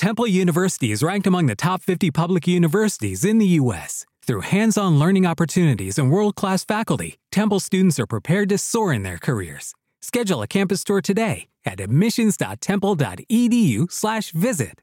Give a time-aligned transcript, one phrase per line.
[0.00, 4.06] Temple University is ranked among the top 50 public universities in the U.S.
[4.26, 8.94] Through hands on learning opportunities and world class faculty, Temple students are prepared to soar
[8.94, 9.74] in their careers.
[10.00, 14.80] Schedule a campus tour today at admissions.temple.edu/slash visit.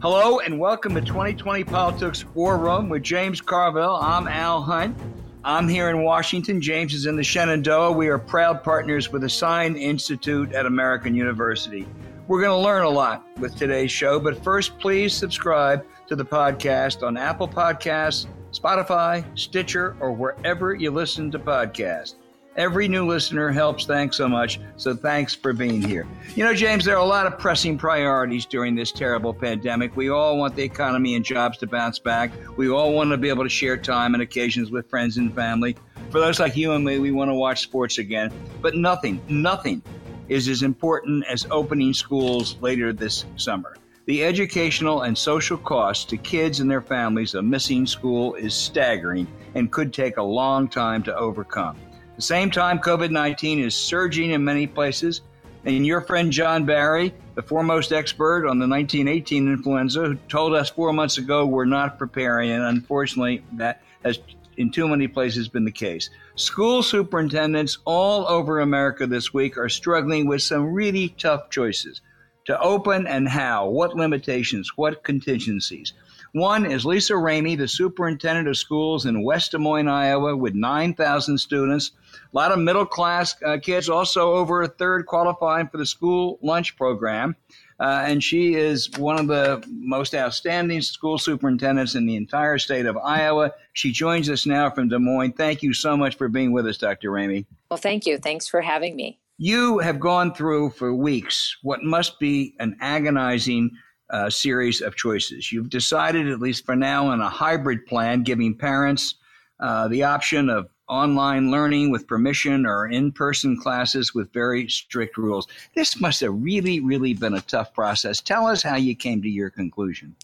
[0.00, 3.96] Hello and welcome to 2020 Politics War Room with James Carville.
[3.96, 4.96] I'm Al Hunt.
[5.44, 6.60] I'm here in Washington.
[6.60, 7.90] James is in the Shenandoah.
[7.90, 11.84] We are proud partners with the Sine Institute at American University.
[12.28, 16.24] We're going to learn a lot with today's show, but first, please subscribe to the
[16.24, 22.14] podcast on Apple Podcasts, Spotify, Stitcher, or wherever you listen to podcasts.
[22.56, 23.86] Every new listener helps.
[23.86, 24.60] Thanks so much.
[24.76, 26.06] So thanks for being here.
[26.34, 29.96] You know, James, there are a lot of pressing priorities during this terrible pandemic.
[29.96, 32.30] We all want the economy and jobs to bounce back.
[32.58, 35.76] We all want to be able to share time and occasions with friends and family.
[36.10, 38.30] For those like you and me, we want to watch sports again.
[38.60, 39.82] But nothing, nothing
[40.28, 43.76] is as important as opening schools later this summer.
[44.04, 49.26] The educational and social cost to kids and their families of missing school is staggering
[49.54, 51.78] and could take a long time to overcome.
[52.16, 55.22] The same time, COVID 19 is surging in many places.
[55.64, 60.70] And your friend John Barry, the foremost expert on the 1918 influenza, who told us
[60.70, 62.50] four months ago we're not preparing.
[62.50, 64.18] And unfortunately, that has
[64.56, 66.10] in too many places been the case.
[66.34, 72.00] School superintendents all over America this week are struggling with some really tough choices
[72.44, 75.92] to open and how, what limitations, what contingencies.
[76.32, 81.36] One is Lisa Remy, the superintendent of schools in West Des Moines, Iowa, with 9,000
[81.36, 81.92] students.
[82.14, 86.38] A lot of middle class uh, kids, also over a third qualifying for the school
[86.42, 87.36] lunch program.
[87.78, 92.86] Uh, and she is one of the most outstanding school superintendents in the entire state
[92.86, 93.52] of Iowa.
[93.74, 95.32] She joins us now from Des Moines.
[95.32, 97.10] Thank you so much for being with us, Dr.
[97.10, 97.44] Remy.
[97.70, 98.18] Well, thank you.
[98.18, 99.18] Thanks for having me.
[99.44, 103.72] You have gone through for weeks what must be an agonizing
[104.08, 105.50] uh, series of choices.
[105.50, 109.16] You've decided, at least for now, on a hybrid plan, giving parents
[109.58, 115.16] uh, the option of online learning with permission or in person classes with very strict
[115.16, 115.48] rules.
[115.74, 118.20] This must have really, really been a tough process.
[118.20, 120.14] Tell us how you came to your conclusion.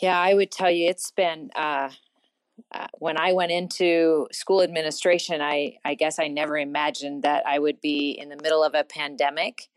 [0.00, 1.50] Yeah, I would tell you it's been.
[1.56, 1.90] Uh,
[2.72, 7.58] uh, when I went into school administration, I, I guess I never imagined that I
[7.58, 9.68] would be in the middle of a pandemic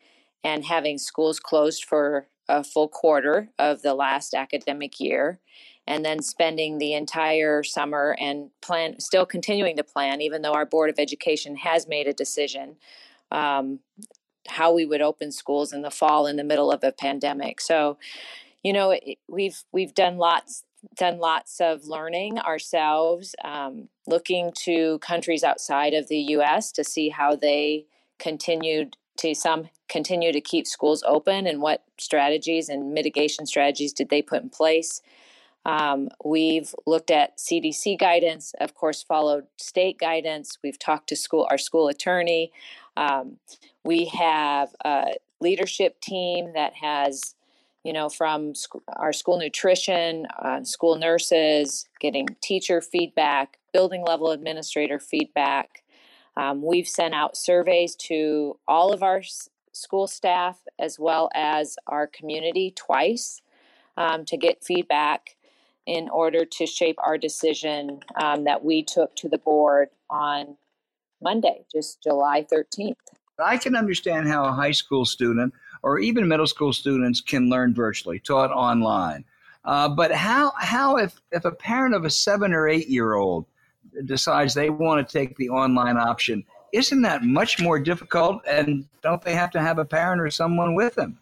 [0.44, 5.40] and having schools closed for a full quarter of the last academic year
[5.86, 10.66] and then spending the entire summer and plan still continuing to plan even though our
[10.66, 12.78] board of education has made a decision
[13.32, 13.80] um,
[14.48, 17.60] how we would open schools in the fall in the middle of a pandemic.
[17.62, 17.98] So
[18.64, 20.64] you know it, we've we've done lots
[20.96, 27.10] done lots of learning ourselves um, looking to countries outside of the us to see
[27.10, 27.86] how they
[28.20, 34.10] continued to some continue to keep schools open and what strategies and mitigation strategies did
[34.10, 35.02] they put in place.
[35.66, 40.58] Um, we've looked at CDC guidance, of course, followed state guidance.
[40.64, 42.52] We've talked to school our school attorney.
[42.96, 43.38] Um,
[43.84, 47.36] we have a leadership team that has,
[47.88, 54.32] you know, from sc- our school nutrition, uh, school nurses, getting teacher feedback, building level
[54.32, 55.84] administrator feedback.
[56.36, 61.78] Um, we've sent out surveys to all of our s- school staff as well as
[61.88, 63.42] our community twice
[63.96, 65.38] um, to get feedback
[65.86, 70.58] in order to shape our decision um, that we took to the board on
[71.22, 72.96] Monday, just July 13th.
[73.40, 75.54] I can understand how a high school student
[75.88, 79.24] or even middle school students can learn virtually, taught online.
[79.64, 83.46] Uh, but how, how if, if a parent of a seven or eight year old
[84.04, 86.44] decides they want to take the online option,
[86.74, 88.42] isn't that much more difficult?
[88.46, 91.18] And don't they have to have a parent or someone with them?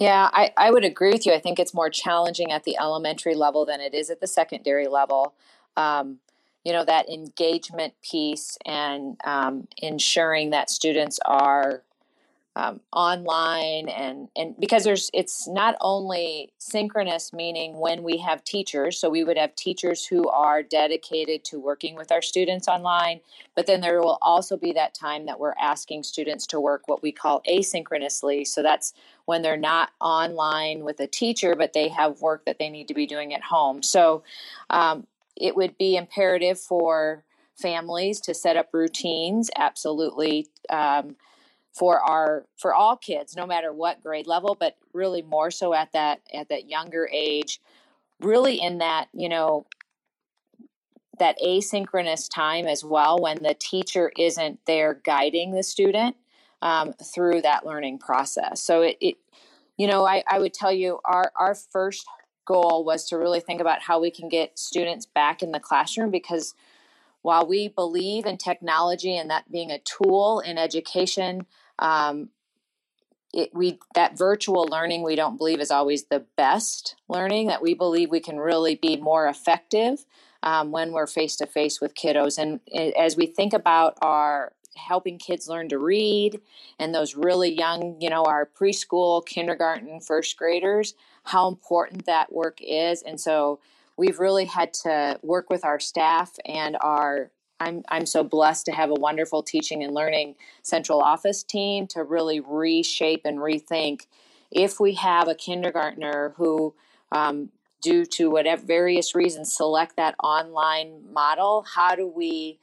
[0.00, 1.32] Yeah, I, I would agree with you.
[1.32, 4.88] I think it's more challenging at the elementary level than it is at the secondary
[4.88, 5.34] level.
[5.76, 6.18] Um,
[6.64, 11.84] you know, that engagement piece and um, ensuring that students are
[12.58, 18.98] um, online and and because there's it's not only synchronous meaning when we have teachers
[18.98, 23.20] so we would have teachers who are dedicated to working with our students online
[23.54, 27.00] but then there will also be that time that we're asking students to work what
[27.00, 28.44] we call asynchronously.
[28.44, 28.92] So that's
[29.26, 32.94] when they're not online with a teacher but they have work that they need to
[32.94, 33.84] be doing at home.
[33.84, 34.24] So
[34.68, 35.06] um,
[35.36, 37.22] it would be imperative for
[37.54, 41.14] families to set up routines absolutely um,
[41.78, 45.92] for our for all kids no matter what grade level but really more so at
[45.92, 47.60] that at that younger age
[48.20, 49.64] really in that you know
[51.18, 56.16] that asynchronous time as well when the teacher isn't there guiding the student
[56.62, 58.62] um, through that learning process.
[58.62, 59.16] So it, it
[59.76, 62.06] you know, I, I would tell you our our first
[62.44, 66.10] goal was to really think about how we can get students back in the classroom
[66.10, 66.54] because
[67.22, 71.46] while we believe in technology and that being a tool in education,
[71.78, 72.30] um,
[73.32, 77.48] it, we that virtual learning we don't believe is always the best learning.
[77.48, 80.04] That we believe we can really be more effective
[80.42, 82.38] um, when we're face to face with kiddos.
[82.38, 82.60] And
[82.96, 86.40] as we think about our helping kids learn to read
[86.78, 92.58] and those really young, you know, our preschool, kindergarten, first graders, how important that work
[92.62, 93.02] is.
[93.02, 93.60] And so
[93.96, 98.72] we've really had to work with our staff and our I'm I'm so blessed to
[98.72, 104.06] have a wonderful teaching and learning central office team to really reshape and rethink.
[104.50, 106.74] If we have a kindergartner who
[107.12, 107.50] um,
[107.82, 112.58] due to whatever various reasons select that online model how do we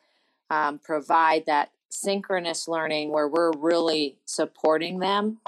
[0.50, 5.40] um, provide that synchronous learning where we're really supporting them?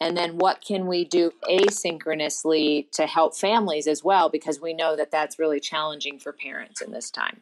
[0.00, 4.28] And then what can we do asynchronously to help families as well?
[4.28, 7.40] Because we know that that's really challenging for parents in this time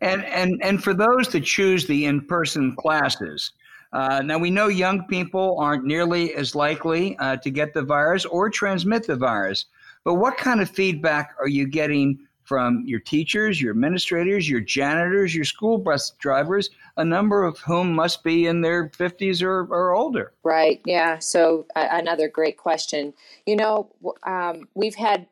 [0.00, 3.52] and and and for those that choose the in-person classes
[3.92, 8.24] uh, now we know young people aren't nearly as likely uh, to get the virus
[8.24, 9.66] or transmit the virus
[10.04, 15.34] but what kind of feedback are you getting from your teachers, your administrators, your janitors,
[15.34, 19.94] your school bus drivers, a number of whom must be in their 50s or, or
[19.94, 20.32] older.
[20.42, 21.18] Right, yeah.
[21.18, 23.14] So, uh, another great question.
[23.46, 23.90] You know,
[24.24, 25.26] um, we've had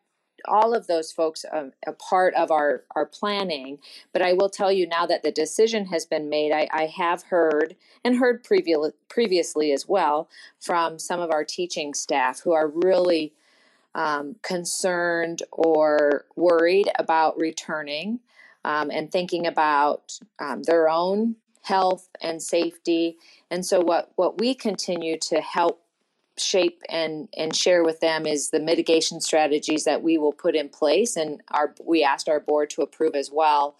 [0.46, 3.78] all of those folks a, a, part of our, our planning.
[4.12, 7.24] But I will tell you now that the decision has been made, I, I have
[7.24, 10.28] heard and heard previ- previously as well
[10.60, 13.32] from some of our teaching staff who are really
[13.94, 18.20] um, concerned or worried about returning
[18.64, 23.16] um, and thinking about um, their own health and safety.
[23.50, 25.81] And so, what, what we continue to help
[26.42, 30.68] shape and, and share with them is the mitigation strategies that we will put in
[30.68, 31.16] place.
[31.16, 33.76] And our, we asked our board to approve as well.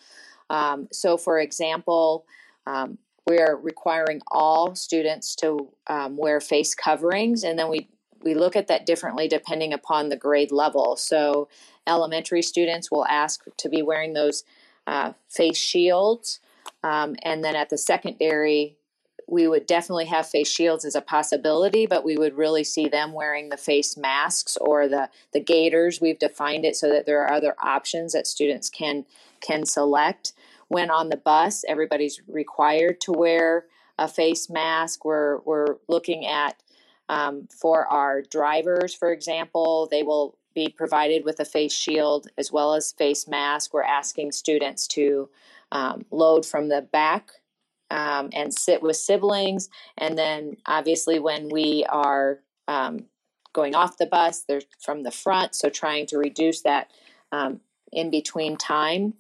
[0.51, 2.27] Um, so, for example,
[2.67, 7.89] um, we're requiring all students to um, wear face coverings, and then we
[8.25, 10.97] we look at that differently depending upon the grade level.
[10.97, 11.49] So,
[11.87, 14.45] elementary students will ask to be wearing those
[14.87, 16.41] uh, face shields.
[16.85, 18.77] Um, and then at the secondary,
[19.29, 23.13] we would definitely have face shields as a possibility, but we would really see them
[23.13, 26.01] wearing the face masks or the, the gaiters.
[26.01, 29.05] We've defined it so that there are other options that students can
[29.41, 30.33] can select.
[30.69, 33.67] When on the bus, everybody's required to wear
[33.99, 35.05] a face mask.
[35.05, 36.63] We're we're looking at
[37.09, 42.53] um, for our drivers, for example, they will be provided with a face shield as
[42.53, 43.73] well as face mask.
[43.75, 45.29] We're asking students to
[45.73, 47.31] um, load from the back
[47.93, 49.69] um, and sit with siblings.
[49.99, 53.05] And then, obviously, when we are um,
[53.53, 55.55] going off the bus, they're from the front.
[55.55, 56.91] So, trying to reduce that
[57.31, 57.61] um,
[57.93, 59.15] in between time.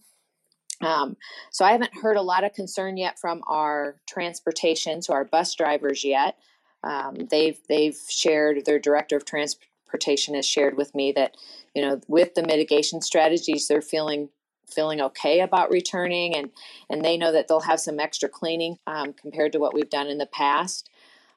[0.80, 1.16] Um,
[1.50, 5.54] so, I haven't heard a lot of concern yet from our transportation, so our bus
[5.54, 6.38] drivers yet.
[6.82, 11.36] Um, they've they've shared their director of transportation has shared with me that
[11.74, 14.30] you know with the mitigation strategies they're feeling
[14.72, 16.50] feeling okay about returning and
[16.90, 20.08] and they know that they'll have some extra cleaning um, compared to what we've done
[20.08, 20.88] in the past.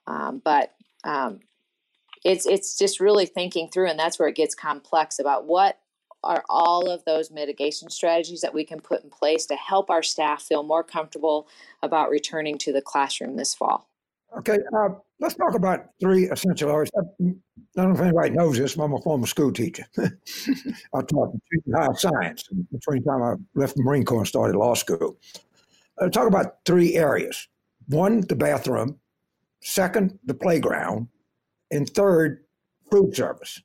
[0.08, 0.74] Um, but
[1.04, 1.40] um,
[2.24, 5.80] it's it's just really thinking through and that's where it gets complex about what
[6.24, 10.02] are all of those mitigation strategies that we can put in place to help our
[10.02, 11.48] staff feel more comfortable
[11.84, 13.88] about returning to the classroom this fall
[14.38, 14.90] Okay, uh,
[15.20, 16.92] let's talk about three essential areas.
[16.98, 19.86] I don't know if anybody knows this, but I'm a former school teacher.
[19.98, 21.36] I taught
[21.74, 25.18] high science between the time I left the Marine Corps and started law school.
[26.00, 27.48] I uh, talk about three areas.
[27.88, 29.00] One, the bathroom.
[29.62, 31.08] Second, the playground.
[31.72, 32.44] And third,
[32.92, 33.62] food service.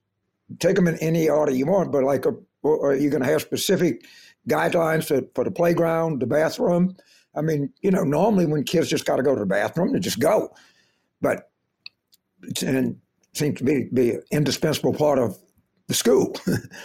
[0.58, 2.34] Take them in any order you want, but like, a,
[2.64, 4.04] are you going to have specific
[4.48, 6.96] guidelines for, for the playground, the bathroom,
[7.34, 10.00] I mean, you know, normally when kids just got to go to the bathroom, they
[10.00, 10.54] just go.
[11.20, 11.50] But
[12.64, 12.98] and
[13.34, 15.38] seems to be be an indispensable part of
[15.86, 16.36] the school.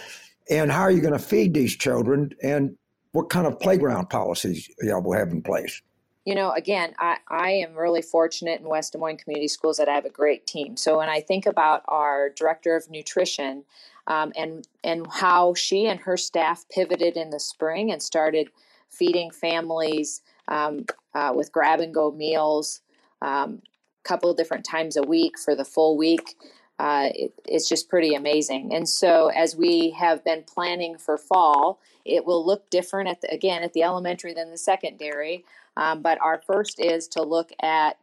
[0.50, 2.32] and how are you going to feed these children?
[2.42, 2.76] And
[3.12, 5.80] what kind of playground policies y'all will have in place?
[6.24, 9.88] You know, again, I, I am really fortunate in West Des Moines Community Schools that
[9.88, 10.76] I have a great team.
[10.76, 13.64] So when I think about our director of nutrition
[14.08, 18.48] um, and and how she and her staff pivoted in the spring and started
[18.88, 22.80] feeding families um, uh, with grab and go meals
[23.22, 23.62] a um,
[24.04, 26.36] couple of different times a week for the full week.
[26.78, 28.74] Uh, it, it's just pretty amazing.
[28.74, 33.32] And so, as we have been planning for fall, it will look different at the,
[33.32, 35.44] again at the elementary than the secondary.
[35.76, 37.98] Um, but our first is to look at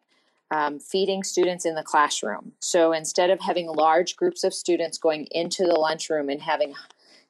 [0.51, 2.53] um, feeding students in the classroom.
[2.59, 6.75] So instead of having large groups of students going into the lunchroom and having,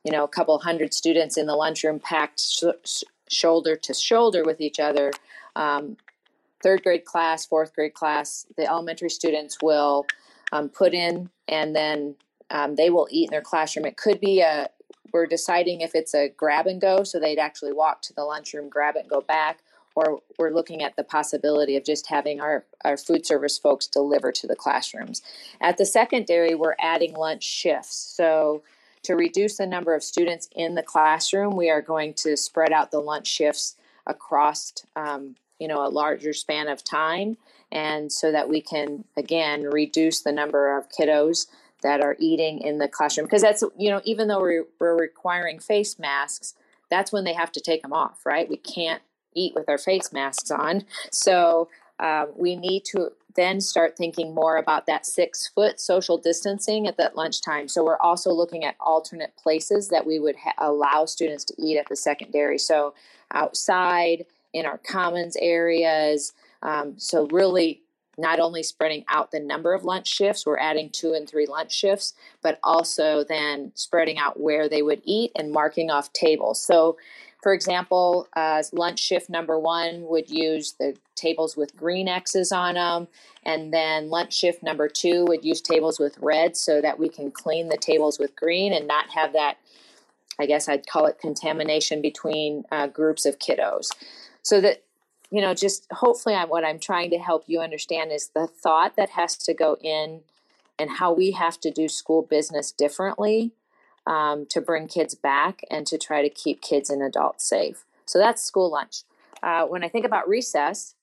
[0.04, 2.40] you know, a couple hundred students in the lunchroom packed
[3.34, 5.12] shoulder to shoulder with each other,
[5.56, 5.98] um,
[6.62, 10.06] third grade class, fourth grade class, the elementary students will
[10.52, 12.16] um, put in and then
[12.50, 13.86] um, they will eat in their classroom.
[13.86, 14.70] It could be a,
[15.12, 18.70] we're deciding if it's a grab and go, so they'd actually walk to the lunchroom,
[18.70, 19.60] grab it, and go back,
[19.96, 24.32] or we're looking at the possibility of just having our, our food service folks deliver
[24.32, 25.22] to the classrooms.
[25.62, 27.96] At the secondary, we're adding lunch shifts.
[27.96, 28.64] So
[29.04, 32.92] to reduce the number of students in the classroom, we are going to spread out
[32.92, 37.38] the lunch shifts across um, you know a larger span of time.
[37.72, 41.48] And so that we can again reduce the number of kiddos
[41.82, 43.26] that are eating in the classroom.
[43.26, 46.56] Because that's you know even though we're, we're requiring face masks
[46.90, 48.50] that's when they have to take them off right?
[48.50, 49.02] We can't
[49.36, 50.86] eat with our face masks on.
[51.12, 51.70] So
[52.04, 56.98] uh, we need to then start thinking more about that six foot social distancing at
[56.98, 57.68] that lunchtime.
[57.68, 61.78] So we're also looking at alternate places that we would ha- allow students to eat
[61.78, 62.60] at the secondary.
[62.60, 62.94] So
[63.32, 66.34] outside in our commons areas.
[66.62, 67.82] Um, so really
[68.18, 71.74] not only spreading out the number of lunch shifts, we're adding two and three lunch
[71.74, 76.62] shifts, but also then spreading out where they would eat and marking off tables.
[76.62, 76.98] So
[77.44, 82.76] for example, uh, lunch shift number one would use the tables with green X's on
[82.76, 83.10] them.
[83.44, 87.32] And then lunch shift number two would use tables with red so that we can
[87.32, 89.58] clean the tables with green and not have that,
[90.40, 93.90] I guess I'd call it contamination between uh, groups of kiddos.
[94.42, 94.82] So that,
[95.30, 98.96] you know, just hopefully I, what I'm trying to help you understand is the thought
[98.96, 100.22] that has to go in
[100.80, 103.52] and how we have to do school business differently
[104.06, 107.86] um, to bring kids back and to try to keep kids and adults safe.
[108.06, 109.04] So that's school lunch.
[109.42, 110.96] Uh, when I think about recess,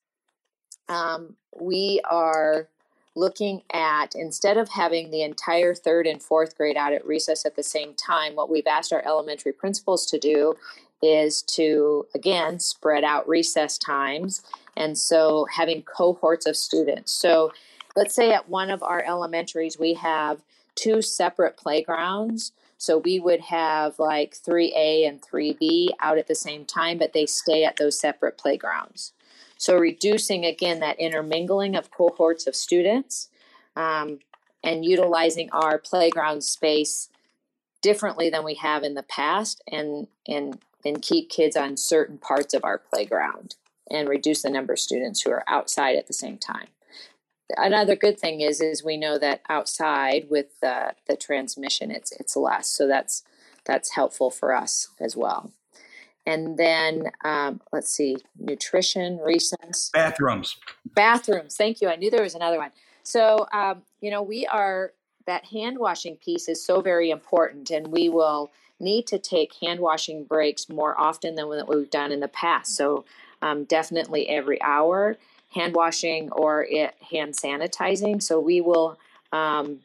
[0.89, 2.69] um, we are
[3.17, 7.57] looking at instead of having the entire third and fourth grade out at recess at
[7.57, 10.55] the same time, what we've asked our elementary principals to do
[11.03, 14.43] is to again spread out recess times
[14.77, 17.11] and so having cohorts of students.
[17.13, 17.53] So
[17.97, 20.43] let's say at one of our elementaries we have
[20.75, 26.65] two separate playgrounds so we would have like 3A and 3B out at the same
[26.65, 29.13] time, but they stay at those separate playgrounds.
[29.59, 33.29] So reducing again that intermingling of cohorts of students
[33.77, 34.21] um,
[34.65, 37.11] and utilizing our playground space
[37.83, 42.55] differently than we have in the past and and and keep kids on certain parts
[42.55, 43.57] of our playground
[43.91, 46.69] and reduce the number of students who are outside at the same time
[47.57, 52.37] another good thing is is we know that outside with the the transmission it's it's
[52.37, 52.69] less.
[52.69, 53.23] So that's
[53.65, 55.53] that's helpful for us as well.
[56.27, 59.91] And then um, let's see nutrition recess.
[59.93, 60.57] Bathrooms.
[60.95, 61.57] Bathrooms.
[61.57, 61.89] Thank you.
[61.89, 62.71] I knew there was another one.
[63.03, 64.93] So um, you know we are
[65.27, 69.81] that hand washing piece is so very important and we will need to take hand
[69.81, 72.75] washing breaks more often than what we've done in the past.
[72.75, 73.05] So
[73.43, 75.17] um, definitely every hour
[75.53, 78.23] hand washing or it, hand sanitizing.
[78.23, 78.99] So we will
[79.33, 79.81] um,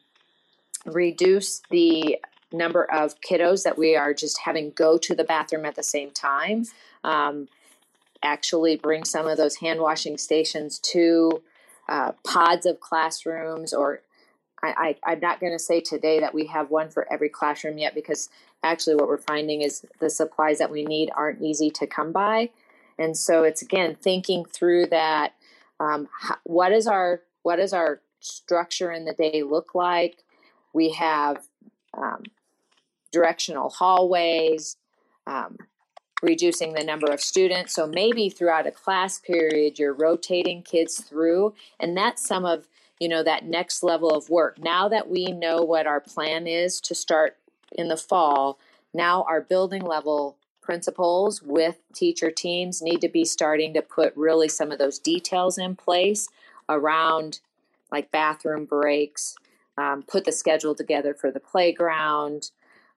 [0.85, 2.19] reduce the
[2.51, 6.11] number of kiddos that we are just having go to the bathroom at the same
[6.11, 6.65] time.
[7.03, 7.47] Um,
[8.23, 11.41] actually, bring some of those hand washing stations to
[11.87, 14.01] uh, pods of classrooms or
[14.63, 17.93] I, am not going to say today that we have one for every classroom yet
[17.93, 18.29] because
[18.63, 22.49] actually what we're finding is the supplies that we need aren't easy to come by.
[22.97, 25.34] And so it's again thinking through that
[25.79, 30.23] um, how, what is our what does our structure in the day look like?
[30.73, 31.47] We have
[31.95, 32.23] um,
[33.11, 34.77] directional hallways,
[35.27, 35.57] um,
[36.21, 37.73] reducing the number of students.
[37.73, 42.67] So maybe throughout a class period, you're rotating kids through, and that's some of
[42.99, 44.57] you know that next level of work.
[44.59, 47.37] Now that we know what our plan is to start
[47.71, 48.57] in the fall,
[48.93, 54.47] now our building level principals with teacher teams need to be starting to put really
[54.47, 56.27] some of those details in place
[56.67, 57.39] around
[57.91, 59.35] like bathroom breaks,
[59.77, 62.51] um, put the schedule together for the playground,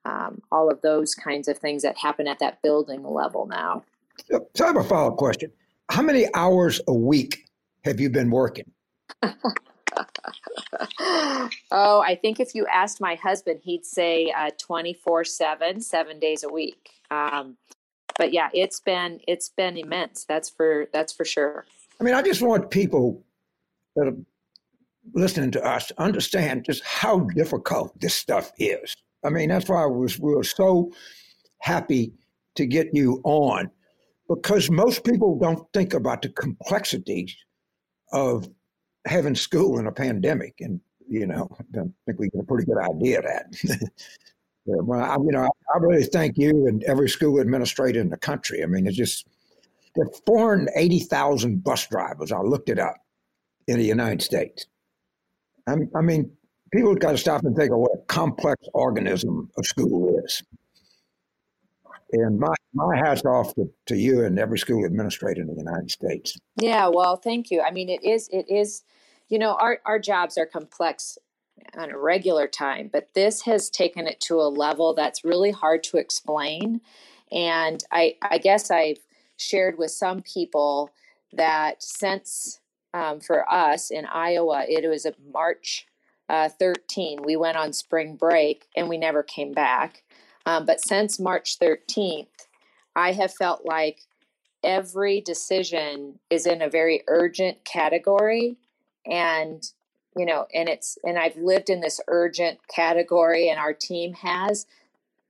[0.05, 3.85] um, all of those kinds of things that happen at that building level now.
[4.31, 5.53] So I have a follow up question.
[5.91, 7.47] How many hours a week
[7.85, 8.71] have you been working?
[11.01, 16.43] oh, I think if you asked my husband, he'd say uh, 24 7, seven days
[16.43, 16.91] a week.
[17.11, 17.57] Um,
[18.17, 20.25] but yeah, it's been it's been immense.
[20.25, 21.65] That's for that's for sure.
[22.01, 23.23] I mean, I just want people
[23.97, 24.17] that are
[25.15, 28.97] listening to us to understand just how difficult this stuff is.
[29.25, 30.93] I mean, that's why I was we were so
[31.61, 32.13] happy
[32.57, 33.71] to get you on
[34.29, 37.35] because most people don't think about the complexities
[38.13, 38.49] of
[39.07, 42.79] having school in a pandemic, and you know, I think we get a pretty good
[42.79, 43.91] idea of that.
[44.69, 48.17] well, I, you know, I, I really thank you and every school administrator in the
[48.17, 48.63] country.
[48.63, 49.27] I mean, it's just
[49.97, 52.33] there 480,000 bus drivers.
[52.33, 52.97] I looked it up
[53.67, 54.67] in the United States.
[55.67, 56.31] I, I mean,
[56.73, 60.43] people got to stop and think of what a complex organism a school is.
[62.13, 65.91] And my, my hat's off to, to you and every school administrator in the United
[65.91, 66.39] States.
[66.59, 67.61] Yeah, well, thank you.
[67.61, 68.83] I mean, it is, it is,
[69.29, 71.19] you know, our, our jobs are complex
[71.77, 75.83] on a regular time, but this has taken it to a level that's really hard
[75.85, 76.81] to explain.
[77.31, 79.01] And I, I guess I've
[79.37, 80.91] shared with some people
[81.33, 82.61] that since
[82.95, 85.87] um, for us in Iowa, it was a March
[86.29, 87.23] uh, 13.
[87.23, 90.03] We went on spring break and we never came back.
[90.47, 92.27] Um, but since March 13th,
[92.97, 94.01] I have felt like
[94.65, 98.57] every decision is in a very urgent category.
[99.07, 99.63] And,
[100.17, 104.67] you know, and it's, and I've lived in this urgent category, and our team has.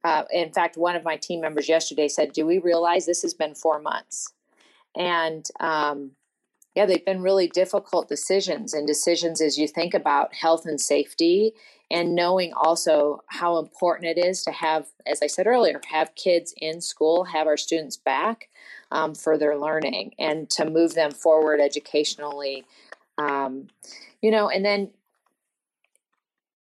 [0.04, 3.34] Uh, in fact, one of my team members yesterday said, Do we realize this has
[3.34, 4.32] been four months?
[4.96, 6.12] And, um,
[6.74, 11.52] yeah, they've been really difficult decisions and decisions as you think about health and safety
[11.90, 16.54] and knowing also how important it is to have, as I said earlier, have kids
[16.56, 18.48] in school, have our students back
[18.90, 22.64] um, for their learning and to move them forward educationally.
[23.18, 23.68] Um,
[24.22, 24.90] you know, and then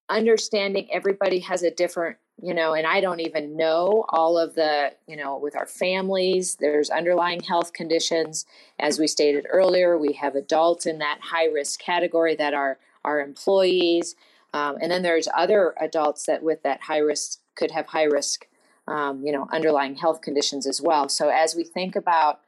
[0.10, 4.91] understanding everybody has a different you know, and I don't even know all of the,
[5.07, 8.45] you know, with our families, there's underlying health conditions.
[8.79, 13.22] As we stated earlier, we have adults in that high risk category that are our
[13.22, 14.15] employees.
[14.53, 18.48] Um, and then there's other adults that with that high risk could have high risk,
[18.88, 21.10] um, you know, underlying health conditions as well.
[21.10, 22.41] So as we think about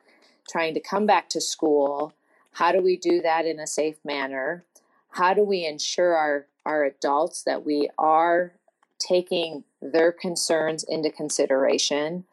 [0.50, 2.14] trying to come back to school,
[2.56, 4.66] how do we do that in a safe manner?
[5.10, 8.54] How do we ensure our, our adults that we are
[9.00, 12.26] taking their concerns into consideration?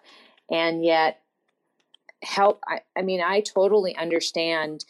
[0.51, 1.23] And yet
[2.23, 4.85] help i, I mean i totally understand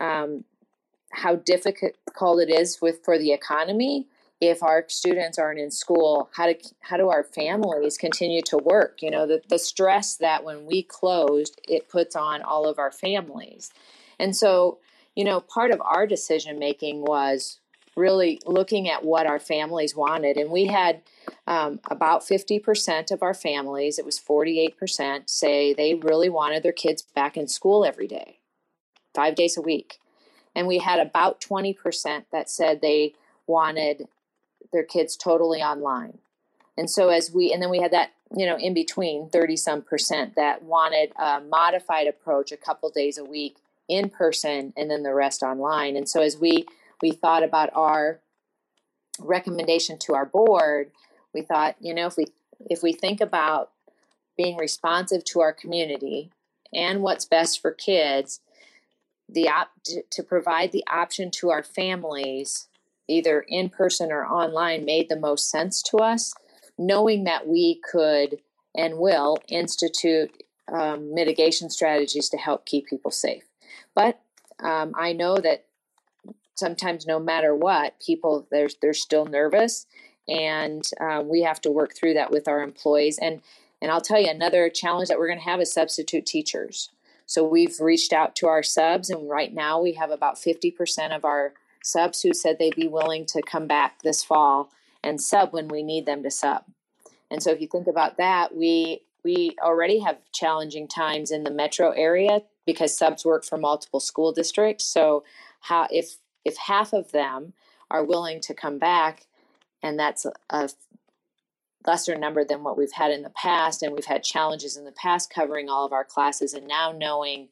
[0.00, 0.44] um,
[1.10, 4.06] how difficult it is with for the economy.
[4.40, 9.02] If our students aren't in school how do how do our families continue to work?
[9.02, 12.92] You know the, the stress that when we closed it puts on all of our
[12.92, 13.70] families.
[14.18, 14.78] And so
[15.14, 17.60] you know part of our decision making was
[17.98, 20.36] really looking at what our families wanted.
[20.36, 21.02] And we had
[21.46, 27.02] um, about 50% of our families, it was 48%, say they really wanted their kids
[27.02, 28.38] back in school every day,
[29.14, 29.98] five days a week.
[30.54, 33.14] And we had about 20% that said they
[33.46, 34.08] wanted
[34.72, 36.18] their kids totally online.
[36.76, 39.82] And so as we, and then we had that, you know, in between 30 some
[39.82, 43.56] percent that wanted a modified approach a couple days a week
[43.88, 45.96] in person and then the rest online.
[45.96, 46.66] And so as we
[47.00, 48.20] we thought about our
[49.20, 50.90] recommendation to our board,
[51.32, 52.26] we thought, you know, if we
[52.68, 53.70] if we think about
[54.36, 56.30] being responsive to our community
[56.72, 58.40] and what's best for kids,
[59.28, 59.72] the op-
[60.10, 62.68] to provide the option to our families,
[63.08, 66.34] either in person or online, made the most sense to us,
[66.78, 68.38] knowing that we could
[68.76, 70.30] and will institute
[70.72, 73.47] um, mitigation strategies to help keep people safe.
[73.98, 74.20] But
[74.62, 75.64] um, I know that
[76.54, 79.86] sometimes no matter what, people they're they're still nervous,
[80.28, 83.18] and uh, we have to work through that with our employees.
[83.18, 83.42] And
[83.82, 86.90] and I'll tell you another challenge that we're going to have is substitute teachers.
[87.26, 91.12] So we've reached out to our subs, and right now we have about fifty percent
[91.12, 94.70] of our subs who said they'd be willing to come back this fall
[95.02, 96.62] and sub when we need them to sub.
[97.32, 101.50] And so if you think about that, we we already have challenging times in the
[101.50, 104.84] metro area because subs work for multiple school districts.
[104.84, 105.24] So
[105.60, 107.54] how if if half of them
[107.90, 109.26] are willing to come back,
[109.82, 110.68] and that's a,
[111.86, 114.92] lesser number than what we've had in the past, and we've had challenges in the
[114.92, 117.48] past covering all of our classes, and now knowing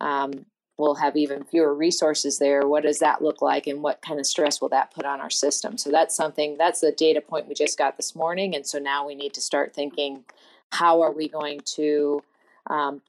[0.00, 0.46] um,
[0.78, 2.68] we'll have even fewer resources there.
[2.68, 5.30] What does that look like, and what kind of stress will that put on our
[5.30, 5.78] system?
[5.78, 9.04] So that's something that's the data point we just got this morning, and so now
[9.04, 10.22] we need to start thinking
[10.70, 12.22] how are we going to
[12.68, 13.02] um,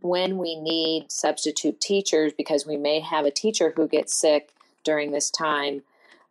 [0.00, 4.50] when we need substitute teachers because we may have a teacher who gets sick
[4.84, 5.82] during this time,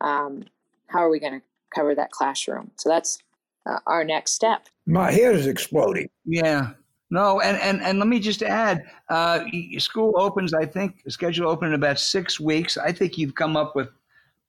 [0.02, 0.46] um,
[0.88, 2.72] how are we going to cover that classroom?
[2.78, 3.20] So that's
[3.66, 4.68] uh, our next step.
[4.86, 6.10] My head is exploding.
[6.26, 6.72] Yeah.
[7.10, 9.46] No, and, and, and let me just add, uh,
[9.78, 12.78] school opens, I think, schedule open in about six weeks.
[12.78, 13.90] I think you've come up with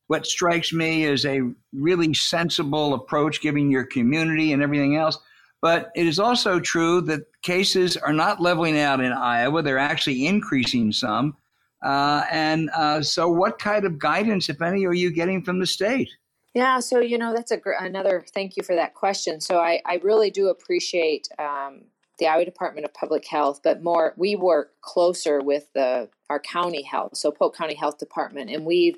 [0.08, 5.18] what strikes me as a really sensible approach, giving your community and everything else.
[5.60, 9.62] But it is also true that cases are not leveling out in Iowa.
[9.62, 11.36] They're actually increasing some.
[11.82, 15.66] Uh, and uh, so, what kind of guidance, if any, are you getting from the
[15.66, 16.10] state?
[16.54, 18.24] Yeah, so you know that's a gr- another.
[18.34, 19.40] Thank you for that question.
[19.40, 21.82] So I, I really do appreciate um,
[22.18, 26.82] the Iowa Department of Public Health, but more we work closer with the our county
[26.82, 28.96] health, so Polk County Health Department, and we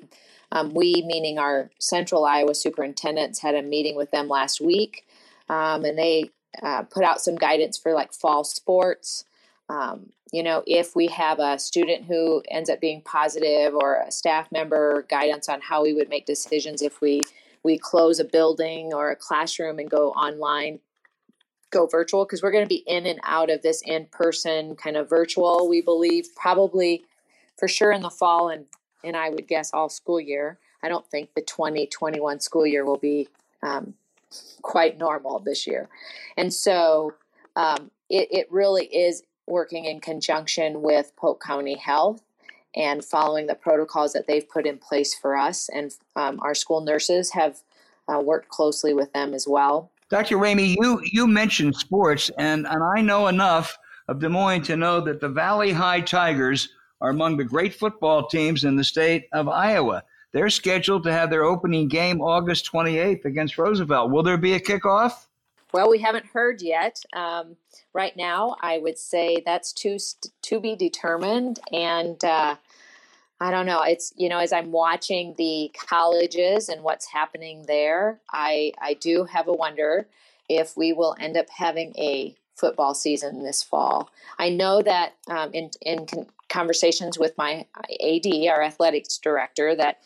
[0.51, 5.05] um, we meaning our Central Iowa superintendents had a meeting with them last week,
[5.47, 9.25] um, and they uh, put out some guidance for like fall sports.
[9.69, 14.11] Um, you know, if we have a student who ends up being positive or a
[14.11, 17.21] staff member, guidance on how we would make decisions if we
[17.63, 20.79] we close a building or a classroom and go online,
[21.69, 24.97] go virtual, because we're going to be in and out of this in person kind
[24.97, 25.69] of virtual.
[25.69, 27.05] We believe probably
[27.57, 28.65] for sure in the fall and
[29.03, 30.59] and I would guess all school year.
[30.83, 33.27] I don't think the 2021 school year will be
[33.63, 33.95] um,
[34.61, 35.89] quite normal this year.
[36.37, 37.13] And so
[37.55, 42.21] um, it, it really is working in conjunction with Polk County Health
[42.75, 45.69] and following the protocols that they've put in place for us.
[45.69, 47.59] And um, our school nurses have
[48.07, 49.91] uh, worked closely with them as well.
[50.09, 50.37] Dr.
[50.37, 54.99] Remy, you, you mentioned sports, and, and I know enough of Des Moines to know
[55.01, 59.47] that the Valley High Tigers are among the great football teams in the state of
[59.47, 60.03] Iowa.
[60.33, 64.11] They're scheduled to have their opening game August 28th against Roosevelt.
[64.11, 65.25] Will there be a kickoff?
[65.73, 67.03] Well, we haven't heard yet.
[67.13, 67.55] Um,
[67.93, 69.97] right now, I would say that's to
[70.43, 71.59] to be determined.
[71.71, 72.55] And uh,
[73.39, 73.81] I don't know.
[73.81, 79.23] It's you know, as I'm watching the colleges and what's happening there, I I do
[79.25, 80.07] have a wonder
[80.49, 84.09] if we will end up having a football season this fall.
[84.37, 87.65] I know that um, in in con- conversations with my
[88.03, 89.99] AD, our athletics director, that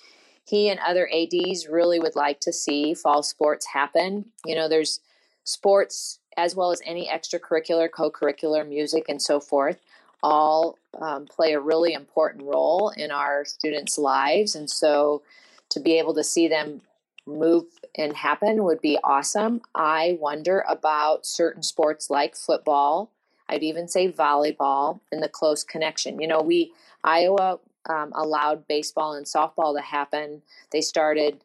[0.45, 4.25] he and other ads really would like to see fall sports happen.
[4.45, 4.99] You know there's
[5.43, 9.79] sports as well as any extracurricular co-curricular music and so forth
[10.25, 14.55] all um, play a really important role in our students lives.
[14.55, 15.21] And so
[15.69, 16.81] to be able to see them
[17.27, 19.61] move and happen would be awesome.
[19.75, 23.11] I wonder about certain sports like football.
[23.47, 26.19] I'd even say volleyball and the close connection.
[26.19, 26.71] You know we
[27.03, 30.41] iowa um, allowed baseball and softball to happen.
[30.71, 31.41] They started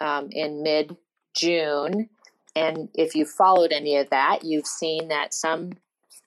[0.00, 0.96] um, in mid
[1.34, 2.08] June.
[2.54, 5.72] And if you followed any of that, you've seen that some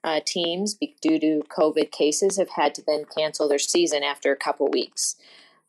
[0.03, 4.37] uh, teams, due to COVID cases, have had to then cancel their season after a
[4.37, 5.15] couple weeks.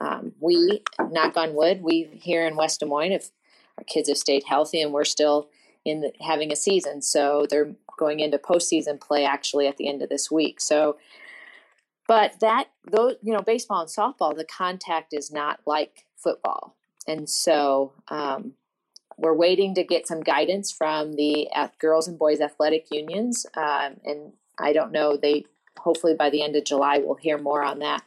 [0.01, 3.31] Um, we, knock on wood, we here in West Des Moines, if
[3.77, 5.49] our kids have stayed healthy and we're still
[5.85, 10.01] in the, having a season, so they're going into postseason play actually at the end
[10.01, 10.61] of this week.
[10.61, 10.97] So
[12.11, 16.75] but that those you know baseball and softball the contact is not like football.
[17.07, 18.55] And so um,
[19.17, 24.33] we're waiting to get some guidance from the girls and boys athletic unions um, and
[24.59, 25.45] i don't know they
[25.79, 28.03] hopefully by the end of july we'll hear more on that.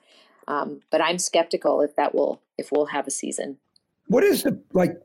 [0.50, 3.58] Um, but i'm skeptical if that will if we'll have a season.
[4.08, 4.98] What is the like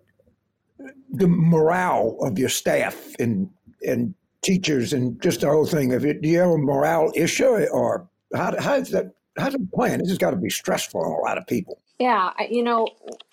[1.09, 3.49] the morale of your staff and
[3.87, 5.93] and teachers and just the whole thing?
[5.93, 9.13] Of it do you have a morale issue or how, how is that?
[9.39, 10.01] How's it plan?
[10.01, 11.81] This has got to be stressful on a lot of people.
[11.99, 12.89] Yeah, you know,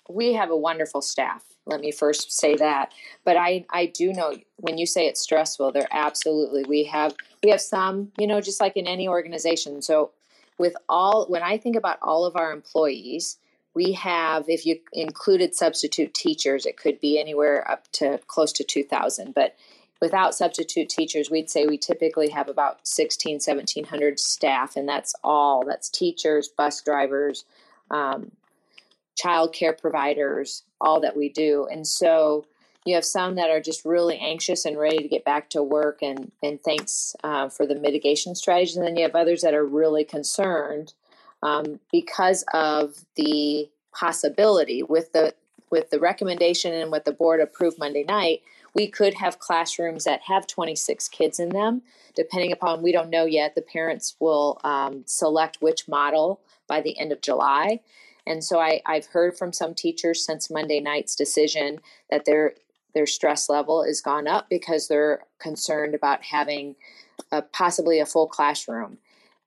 [0.08, 1.44] we have a wonderful staff.
[1.66, 2.92] Let me first say that.
[3.24, 7.50] But I, I do know when you say it's stressful, there absolutely we have we
[7.50, 9.82] have some, you know, just like in any organization.
[9.82, 10.12] So
[10.58, 13.38] with all when I think about all of our employees,
[13.74, 18.64] we have if you included substitute teachers, it could be anywhere up to close to
[18.64, 19.56] 2000, but
[20.00, 25.64] without substitute teachers, we'd say we typically have about 16, 1700 staff, and that's all.
[25.64, 27.44] That's teachers, bus drivers,
[27.90, 28.32] um,
[29.16, 31.66] child care providers, all that we do.
[31.70, 32.44] And so
[32.84, 36.02] you have some that are just really anxious and ready to get back to work,
[36.02, 38.76] and, and thanks uh, for the mitigation strategies.
[38.76, 40.92] And then you have others that are really concerned
[41.42, 45.34] um, because of the possibility with the
[45.68, 48.42] with the recommendation and what the board approved Monday night
[48.76, 51.80] we could have classrooms that have 26 kids in them,
[52.14, 53.54] depending upon, we don't know yet.
[53.54, 57.80] The parents will um, select which model by the end of July.
[58.26, 62.54] And so I, I've heard from some teachers since Monday night's decision that their
[62.92, 66.76] their stress level has gone up because they're concerned about having
[67.30, 68.98] a, possibly a full classroom.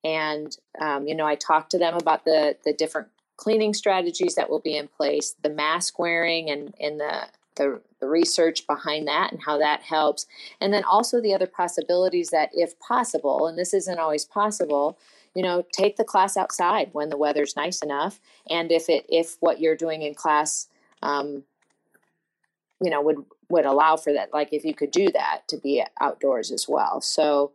[0.03, 4.49] And um, you know, I talked to them about the the different cleaning strategies that
[4.49, 9.31] will be in place, the mask wearing, and and the the, the research behind that
[9.31, 10.25] and how that helps.
[10.62, 14.97] And then also the other possibilities that, if possible, and this isn't always possible,
[15.35, 18.19] you know, take the class outside when the weather's nice enough.
[18.49, 20.67] And if it if what you're doing in class,
[21.01, 21.43] um,
[22.81, 25.83] you know, would would allow for that, like if you could do that to be
[25.99, 27.01] outdoors as well.
[27.01, 27.51] So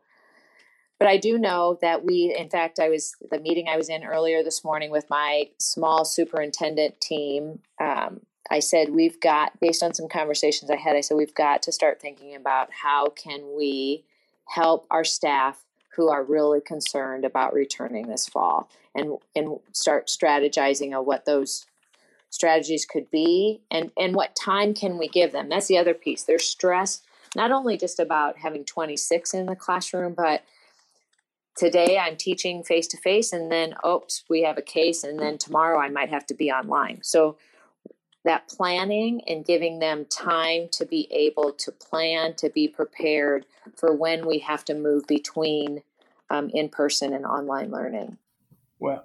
[0.99, 4.05] but I do know that we, in fact, I was the meeting I was in
[4.05, 7.61] earlier this morning with my small superintendent team.
[7.81, 11.63] Um, I said we've got, based on some conversations I had, I said we've got
[11.63, 14.05] to start thinking about how can we
[14.49, 15.65] help our staff
[15.97, 21.67] who are really concerned about returning this fall, and and start strategizing on what those
[22.31, 25.49] strategies could be, and and what time can we give them.
[25.49, 26.25] That's the other piece.
[26.25, 27.05] They're stressed
[27.37, 30.43] not only just about having 26 in the classroom, but
[31.57, 35.39] today I'm teaching face to face, and then oops, we have a case, and then
[35.39, 37.01] tomorrow I might have to be online.
[37.03, 37.37] So
[38.25, 43.95] that planning and giving them time to be able to plan, to be prepared for
[43.95, 45.83] when we have to move between
[46.31, 48.17] um, in person and online learning.
[48.79, 49.05] Well,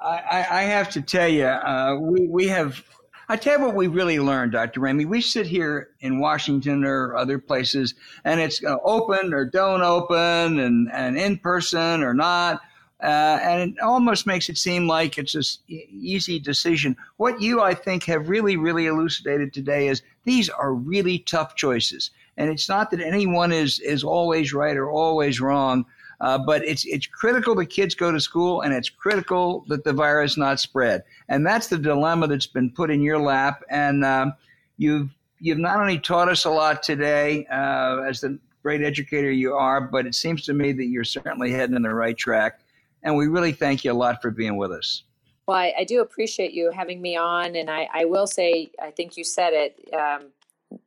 [0.00, 2.82] I, I have to tell you, uh, we, we have
[3.28, 4.80] I tell you what we really learned, Dr.
[4.80, 5.04] Remy.
[5.04, 10.60] We sit here in Washington or other places, and it's uh, open or don't open,
[10.60, 12.60] and, and in person or not.
[13.02, 16.96] Uh, and it almost makes it seem like it's an easy decision.
[17.18, 22.10] What you, I think, have really, really elucidated today is these are really tough choices.
[22.38, 25.84] And it's not that anyone is, is always right or always wrong,
[26.20, 29.92] uh, but it's it's critical that kids go to school, and it's critical that the
[29.92, 31.02] virus not spread.
[31.28, 33.62] And that's the dilemma that's been put in your lap.
[33.68, 34.32] And um,
[34.78, 39.54] you've you've not only taught us a lot today uh, as the great educator you
[39.54, 42.60] are, but it seems to me that you're certainly heading in the right track.
[43.06, 45.04] And we really thank you a lot for being with us.
[45.46, 48.90] Well, I, I do appreciate you having me on, and I, I will say, I
[48.90, 49.94] think you said it.
[49.94, 50.32] Um,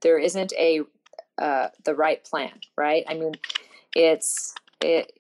[0.01, 0.81] there isn't a
[1.37, 3.05] uh, the right plan, right?
[3.07, 3.35] I mean,
[3.95, 5.13] it's it,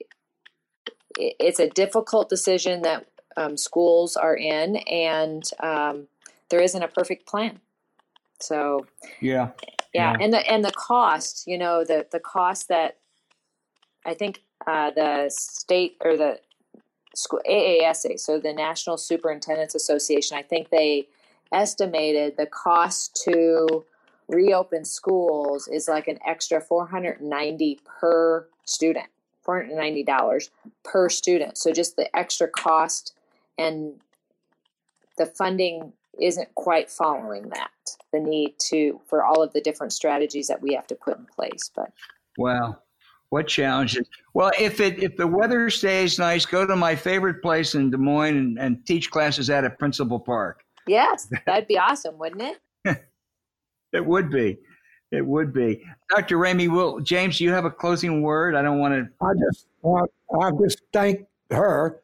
[1.17, 3.05] it's a difficult decision that
[3.37, 6.07] um, schools are in, and um,
[6.49, 7.61] there isn't a perfect plan.
[8.41, 8.87] So
[9.21, 9.51] yeah.
[9.93, 12.97] yeah, yeah, and the and the cost, you know, the the cost that
[14.05, 16.41] I think uh, the state or the
[17.15, 21.07] school AASA, so the National Superintendents Association, I think they
[21.51, 23.85] estimated the cost to
[24.27, 29.07] reopen schools is like an extra 490 per student
[29.49, 30.49] $490
[30.83, 31.57] per student.
[31.57, 33.15] So just the extra cost
[33.57, 33.99] and
[35.17, 37.71] the funding isn't quite following that
[38.11, 41.25] the need to for all of the different strategies that we have to put in
[41.25, 41.93] place but
[42.37, 42.77] wow
[43.29, 47.75] what challenges well if it if the weather stays nice go to my favorite place
[47.75, 52.17] in des moines and, and teach classes at a principal park yes that'd be awesome
[52.17, 52.41] wouldn't
[52.85, 53.03] it
[53.93, 54.57] it would be
[55.11, 55.83] it would be.
[56.09, 56.37] Dr.
[56.37, 58.55] Remy, will James, you have a closing word?
[58.55, 59.25] I don't want to.
[59.25, 62.01] I just want, I just thank her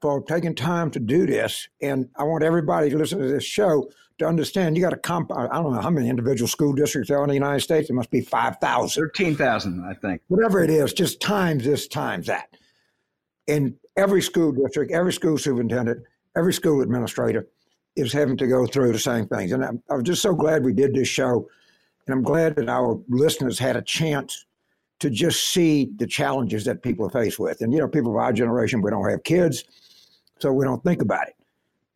[0.00, 1.68] for taking time to do this.
[1.82, 5.32] And I want everybody to listen to this show to understand you got to comp.
[5.32, 7.90] I don't know how many individual school districts there are in the United States.
[7.90, 9.02] It must be 5,000.
[9.02, 10.22] 13,000, I think.
[10.28, 12.48] Whatever it is, just times this, times that.
[13.46, 16.04] In every school district, every school superintendent,
[16.36, 17.48] every school administrator
[17.96, 19.52] is having to go through the same things.
[19.52, 21.48] And I'm, I'm just so glad we did this show
[22.06, 24.46] and I'm glad that our listeners had a chance
[25.00, 27.60] to just see the challenges that people are faced with.
[27.60, 29.64] And, you know, people of our generation, we don't have kids,
[30.38, 31.34] so we don't think about it.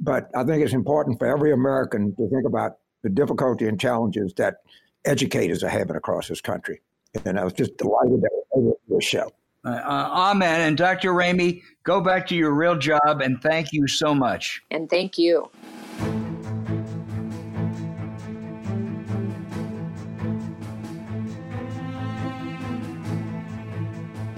[0.01, 4.33] But I think it's important for every American to think about the difficulty and challenges
[4.35, 4.59] that
[5.05, 6.81] educators are having across this country.
[7.25, 9.33] And I was just delighted that we were able to this show.
[9.65, 10.61] Uh, uh, amen.
[10.61, 11.13] And Dr.
[11.13, 14.63] Remy, go back to your real job and thank you so much.
[14.71, 15.51] And thank you.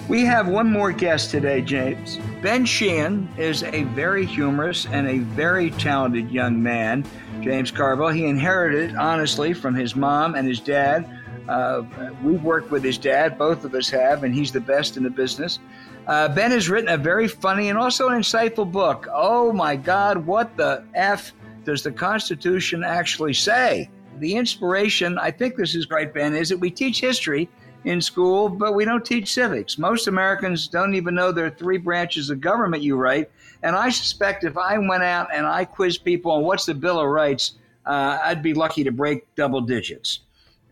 [0.09, 2.18] We have one more guest today, James.
[2.42, 7.05] Ben Sheehan is a very humorous and a very talented young man,
[7.42, 8.09] James Carville.
[8.09, 11.07] He inherited, honestly, from his mom and his dad.
[11.46, 11.83] Uh,
[12.22, 15.11] we've worked with his dad, both of us have, and he's the best in the
[15.11, 15.59] business.
[16.07, 19.07] Uh, ben has written a very funny and also an insightful book.
[19.12, 21.33] Oh my God, what the F
[21.64, 23.90] does the Constitution actually say?
[24.18, 27.50] The inspiration, I think this is right, Ben, is that we teach history
[27.85, 29.79] in school, but we don't teach civics.
[29.79, 33.31] Most Americans don't even know there are three branches of government you write.
[33.62, 37.01] And I suspect if I went out and I quizzed people on what's the Bill
[37.01, 37.53] of Rights,
[37.87, 40.21] uh, I'd be lucky to break double digits.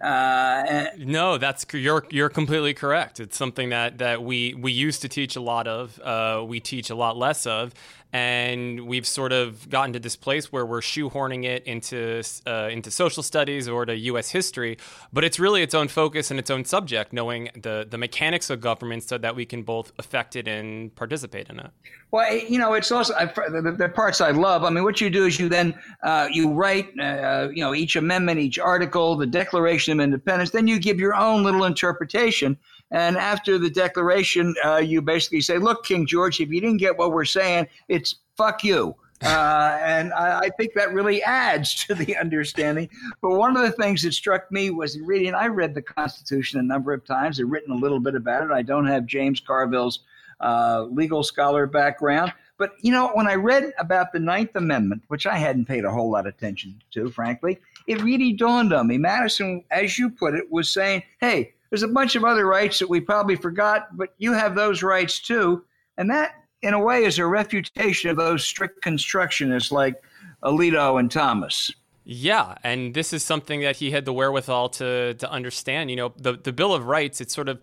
[0.00, 3.18] Uh, no, that's you're you're completely correct.
[3.18, 5.98] It's something that that we we used to teach a lot of.
[5.98, 7.74] Uh, we teach a lot less of,
[8.12, 12.90] and we've sort of gotten to this place where we're shoehorning it into uh, into
[12.90, 14.30] social studies or to U.S.
[14.30, 14.78] history,
[15.12, 18.60] but it's really its own focus and its own subject, knowing the the mechanics of
[18.60, 21.70] government, so that we can both affect it and participate in it.
[22.10, 24.64] Well, you know, it's also the, the parts I love.
[24.64, 27.96] I mean, what you do is you then uh, you write, uh, you know, each
[27.96, 30.50] amendment, each article, the Declaration of Independence.
[30.50, 32.56] Then you give your own little interpretation.
[32.90, 36.96] And after the Declaration, uh, you basically say, "Look, King George, if you didn't get
[36.96, 41.94] what we're saying, it's fuck you." Uh, and I, I, think that really adds to
[41.96, 42.88] the understanding.
[43.20, 45.34] But one of the things that struck me was reading.
[45.34, 47.40] I read the Constitution a number of times.
[47.40, 48.52] I've written a little bit about it.
[48.52, 50.04] I don't have James Carville's
[50.40, 52.32] uh, legal scholar background.
[52.58, 55.90] But, you know, when I read about the Ninth Amendment, which I hadn't paid a
[55.90, 58.98] whole lot of attention to, frankly, it really dawned on me.
[58.98, 62.88] Madison, as you put it, was saying, hey, there's a bunch of other rights that
[62.88, 65.64] we probably forgot, but you have those rights too.
[65.96, 70.02] And that, in a way, is a refutation of those strict constructionists like
[70.42, 71.72] Alito and Thomas.
[72.04, 75.90] Yeah, and this is something that he had the wherewithal to to understand.
[75.90, 77.20] You know, the the Bill of Rights.
[77.20, 77.60] It's sort of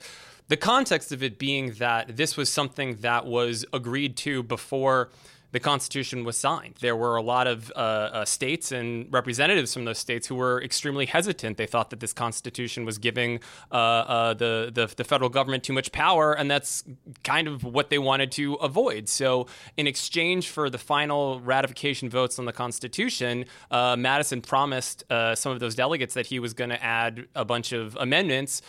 [0.48, 5.10] the context of it being that this was something that was agreed to before
[5.56, 6.76] the Constitution was signed.
[6.82, 10.62] There were a lot of uh, uh, states and representatives from those states who were
[10.62, 11.56] extremely hesitant.
[11.56, 13.40] They thought that this Constitution was giving
[13.72, 16.84] uh, uh, the, the, the federal government too much power, and that's
[17.24, 19.08] kind of what they wanted to avoid.
[19.08, 25.36] So, in exchange for the final ratification votes on the Constitution, uh, Madison promised uh,
[25.36, 28.62] some of those delegates that he was going to add a bunch of amendments,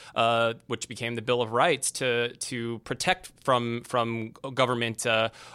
[0.68, 5.05] which became the Bill of Rights, to to protect from from government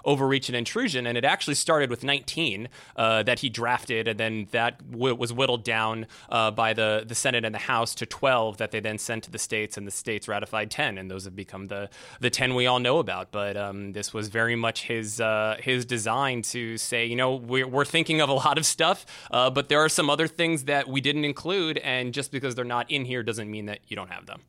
[0.03, 1.07] overreach and intrusion.
[1.07, 5.31] And it actually started with 19 uh, that he drafted, and then that w- was
[5.31, 8.97] whittled down uh, by the, the Senate and the House to 12 that they then
[8.97, 12.29] sent to the states, and the states ratified 10, and those have become the, the
[12.29, 13.31] 10 we all know about.
[13.31, 17.67] But um, this was very much his uh, his design to say, you know, we're,
[17.67, 20.87] we're thinking of a lot of stuff, uh, but there are some other things that
[20.87, 24.09] we didn't include, and just because they're not in here doesn't mean that you don't
[24.09, 24.41] have them.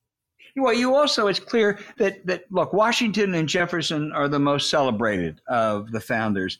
[0.56, 5.40] Well, you also, it's clear that, that, look, Washington and Jefferson are the most celebrated
[5.48, 6.58] of the founders.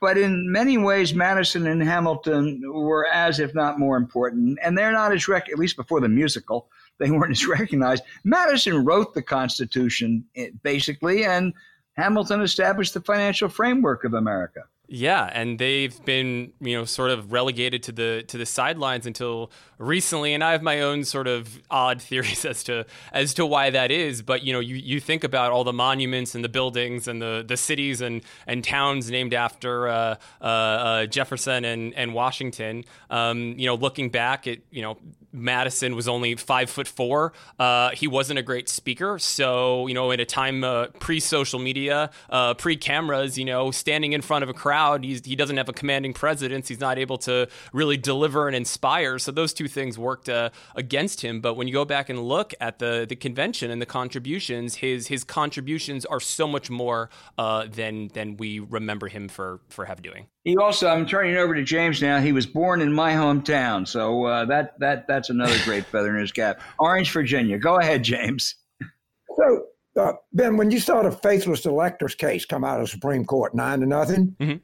[0.00, 4.58] But in many ways, Madison and Hamilton were as, if not more important.
[4.62, 8.04] And they're not as, rec- at least before the musical, they weren't as recognized.
[8.24, 11.52] Madison wrote the Constitution, eh, basically, and
[11.96, 14.64] Hamilton established the financial framework of America.
[14.86, 19.50] Yeah, and they've been, you know, sort of relegated to the to the sidelines until
[19.78, 20.34] recently.
[20.34, 23.90] And I have my own sort of odd theories as to as to why that
[23.90, 24.20] is.
[24.20, 27.42] But you know, you, you think about all the monuments and the buildings and the,
[27.46, 32.84] the cities and, and towns named after uh, uh, uh, Jefferson and and Washington.
[33.08, 34.98] Um, you know, looking back at you know
[35.34, 37.32] Madison was only five foot four.
[37.58, 39.18] Uh, he wasn't a great speaker.
[39.18, 43.70] So, you know, at a time uh, pre social media, uh, pre cameras, you know,
[43.70, 46.68] standing in front of a crowd, he doesn't have a commanding presence.
[46.68, 49.18] He's not able to really deliver and inspire.
[49.18, 51.40] So, those two things worked uh, against him.
[51.40, 55.08] But when you go back and look at the, the convention and the contributions, his,
[55.08, 60.00] his contributions are so much more uh, than, than we remember him for, for have
[60.00, 60.28] doing.
[60.44, 62.20] He also, I'm turning over to James now.
[62.20, 66.20] He was born in my hometown, so uh, that that that's another great feather in
[66.20, 66.60] his cap.
[66.78, 67.58] Orange, Virginia.
[67.58, 68.56] Go ahead, James.
[69.36, 73.24] So, uh, Ben, when you saw the faithless electors case come out of the Supreme
[73.24, 74.56] Court, nine to nothing, mm-hmm.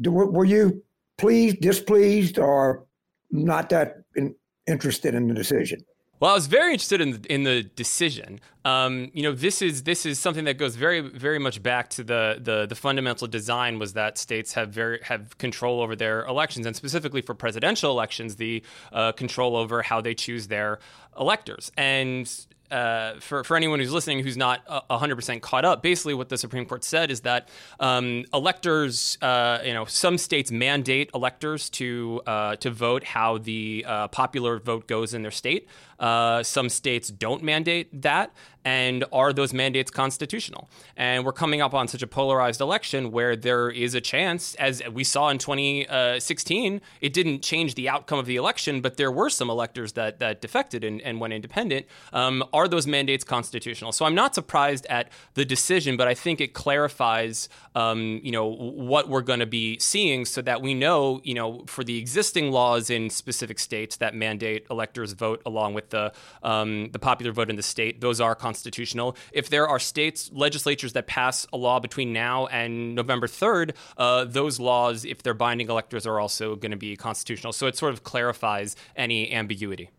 [0.00, 0.82] do, were you
[1.18, 2.86] pleased, displeased, or
[3.32, 4.34] not that in,
[4.68, 5.80] interested in the decision?
[6.20, 8.40] Well, I was very interested in the, in the decision.
[8.66, 12.04] Um, you know, this is this is something that goes very very much back to
[12.04, 16.66] the, the the fundamental design was that states have very have control over their elections,
[16.66, 20.78] and specifically for presidential elections, the uh, control over how they choose their
[21.18, 21.72] electors.
[21.78, 22.30] And
[22.70, 26.66] uh, for, for anyone who's listening who's not 100% caught up, basically what the Supreme
[26.66, 32.56] Court said is that um, electors, uh, you know, some states mandate electors to uh,
[32.56, 35.68] to vote how the uh, popular vote goes in their state.
[35.98, 38.32] Uh, some states don't mandate that.
[38.64, 40.68] And are those mandates constitutional?
[40.94, 44.82] And we're coming up on such a polarized election where there is a chance, as
[44.92, 49.30] we saw in 2016, it didn't change the outcome of the election, but there were
[49.30, 51.86] some electors that, that defected and, and went independent.
[52.12, 53.92] Um, are those mandates constitutional?
[53.92, 58.46] So I'm not surprised at the decision, but I think it clarifies, um, you know,
[58.46, 62.50] what we're going to be seeing so that we know, you know, for the existing
[62.50, 67.50] laws in specific states that mandate electors vote along with the um, the popular vote
[67.50, 69.16] in the state, those are constitutional.
[69.32, 74.24] If there are states legislatures that pass a law between now and November third, uh,
[74.24, 77.52] those laws, if they're binding electors, are also going to be constitutional.
[77.52, 79.90] So it sort of clarifies any ambiguity.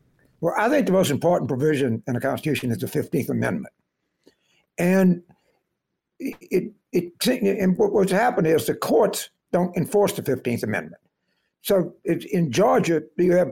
[0.42, 3.74] Well, I think the most important provision in the Constitution is the Fifteenth Amendment,
[4.78, 5.22] and
[6.20, 11.02] it it, and what's happened is the courts don't enforce the 15th Amendment.
[11.62, 13.52] So in Georgia, you have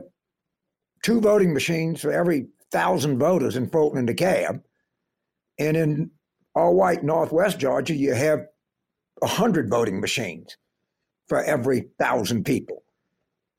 [1.02, 4.62] two voting machines for every thousand voters in Fulton and DeKalb.
[5.58, 6.10] And in
[6.54, 8.40] all white Northwest Georgia, you have
[9.18, 10.56] 100 voting machines
[11.28, 12.82] for every thousand people.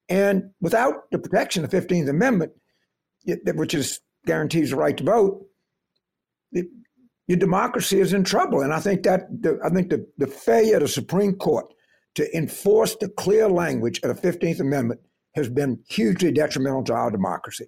[0.09, 2.51] And without the protection of the 15th Amendment,
[3.25, 5.45] which is guarantees the right to vote,
[6.51, 6.67] it,
[7.27, 8.61] your democracy is in trouble.
[8.61, 11.65] And I think that the, I think the, the failure of the Supreme Court
[12.15, 14.99] to enforce the clear language of the 15th Amendment
[15.35, 17.65] has been hugely detrimental to our democracy.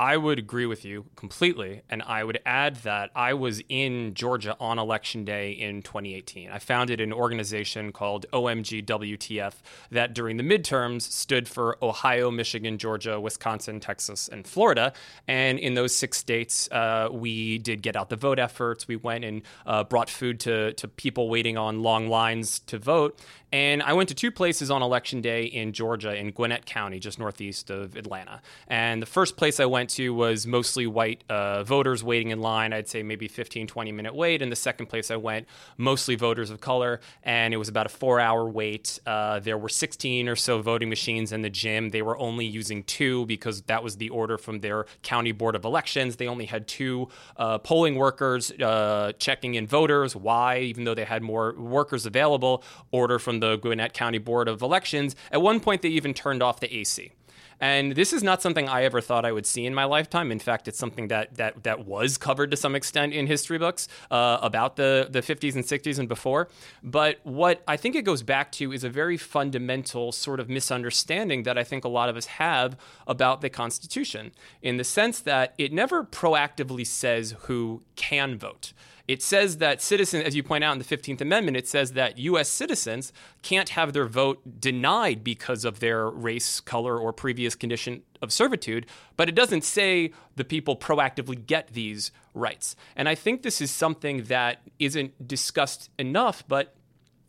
[0.00, 1.82] I would agree with you completely.
[1.90, 6.50] And I would add that I was in Georgia on election day in 2018.
[6.50, 9.52] I founded an organization called OMG WTF
[9.90, 14.94] that during the midterms stood for Ohio, Michigan, Georgia, Wisconsin, Texas, and Florida.
[15.28, 18.88] And in those six states, uh, we did get out the vote efforts.
[18.88, 23.20] We went and uh, brought food to, to people waiting on long lines to vote.
[23.52, 27.18] And I went to two places on election day in Georgia, in Gwinnett County, just
[27.18, 28.40] northeast of Atlanta.
[28.68, 32.72] And the first place I went to was mostly white uh, voters waiting in line.
[32.72, 34.40] I'd say maybe 15, 20 minute wait.
[34.40, 37.00] And the second place I went, mostly voters of color.
[37.24, 39.00] And it was about a four hour wait.
[39.04, 41.90] Uh, there were 16 or so voting machines in the gym.
[41.90, 45.64] They were only using two because that was the order from their county board of
[45.64, 46.16] elections.
[46.16, 50.14] They only had two uh, polling workers uh, checking in voters.
[50.14, 50.60] Why?
[50.60, 55.16] Even though they had more workers available, order from the Gwinnett County Board of Elections.
[55.32, 57.12] At one point, they even turned off the AC.
[57.60, 60.32] And this is not something I ever thought I would see in my lifetime.
[60.32, 63.86] In fact, it's something that that that was covered to some extent in history books
[64.10, 66.48] uh, about the the 50s and 60s and before.
[66.82, 71.42] But what I think it goes back to is a very fundamental sort of misunderstanding
[71.42, 74.32] that I think a lot of us have about the Constitution,
[74.62, 78.72] in the sense that it never proactively says who can vote.
[79.10, 82.16] It says that citizens, as you point out in the 15th Amendment, it says that
[82.18, 82.48] U.S.
[82.48, 88.32] citizens can't have their vote denied because of their race, color, or previous condition of
[88.32, 88.86] servitude,
[89.16, 92.76] but it doesn't say the people proactively get these rights.
[92.94, 96.76] And I think this is something that isn't discussed enough, but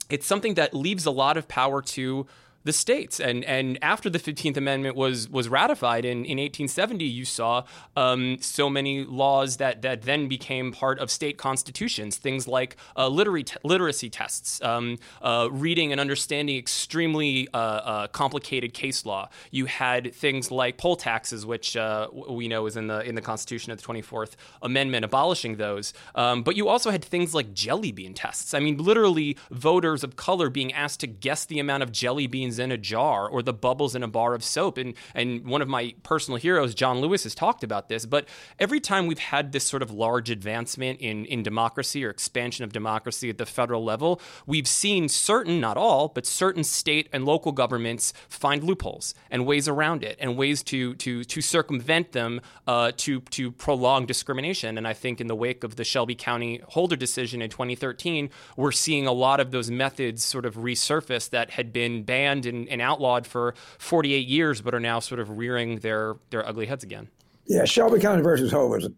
[0.08, 2.28] it's something that leaves a lot of power to
[2.64, 3.20] the states.
[3.20, 7.64] And and after the Fifteenth Amendment was was ratified in, in 1870, you saw
[7.96, 12.18] um, so many laws that that then became part of state constitutions.
[12.18, 18.08] Things like uh, literary t- literacy tests, um, uh, reading and understanding extremely uh, uh
[18.08, 19.30] complicated case law.
[19.52, 23.22] You had things like poll taxes, which uh, we know is in the in the
[23.22, 25.94] Constitution of the 24th Amendment, abolishing those.
[26.16, 28.54] Um, but you also had things like jelly bean tests.
[28.54, 32.51] I mean, literally, voters of color being asked to guess the amount of jelly beans
[32.60, 34.78] in a jar or the bubbles in a bar of soap.
[34.78, 38.06] And and one of my personal heroes, John Lewis, has talked about this.
[38.06, 38.28] But
[38.60, 42.74] every time we've had this sort of large advancement in, in democracy or expansion of
[42.74, 47.52] democracy at the federal level, we've seen certain, not all, but certain state and local
[47.52, 52.92] governments find loopholes and ways around it and ways to to to circumvent them uh,
[52.98, 54.78] to to prolong discrimination.
[54.78, 58.72] And I think in the wake of the Shelby County Holder decision in 2013, we're
[58.72, 62.70] seeing a lot of those methods sort of resurface that had been banned banned and,
[62.70, 66.84] and outlawed for 48 years, but are now sort of rearing their their ugly heads
[66.84, 67.10] again.
[67.46, 68.90] Yeah, Shelby County versus Holder is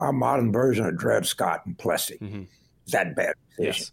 [0.00, 2.18] our modern version of Dred Scott and Plessy.
[2.20, 2.42] Mm-hmm.
[2.88, 3.92] that bad Yes.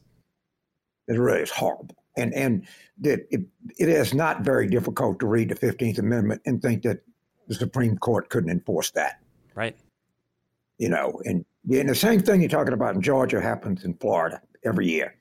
[1.07, 1.95] It really is horrible.
[2.17, 2.67] And and
[3.03, 3.41] it, it,
[3.77, 6.99] it is not very difficult to read the 15th Amendment and think that
[7.47, 9.19] the Supreme Court couldn't enforce that.
[9.55, 9.75] Right.
[10.77, 14.41] You know, and, and the same thing you're talking about in Georgia happens in Florida
[14.63, 15.15] every year.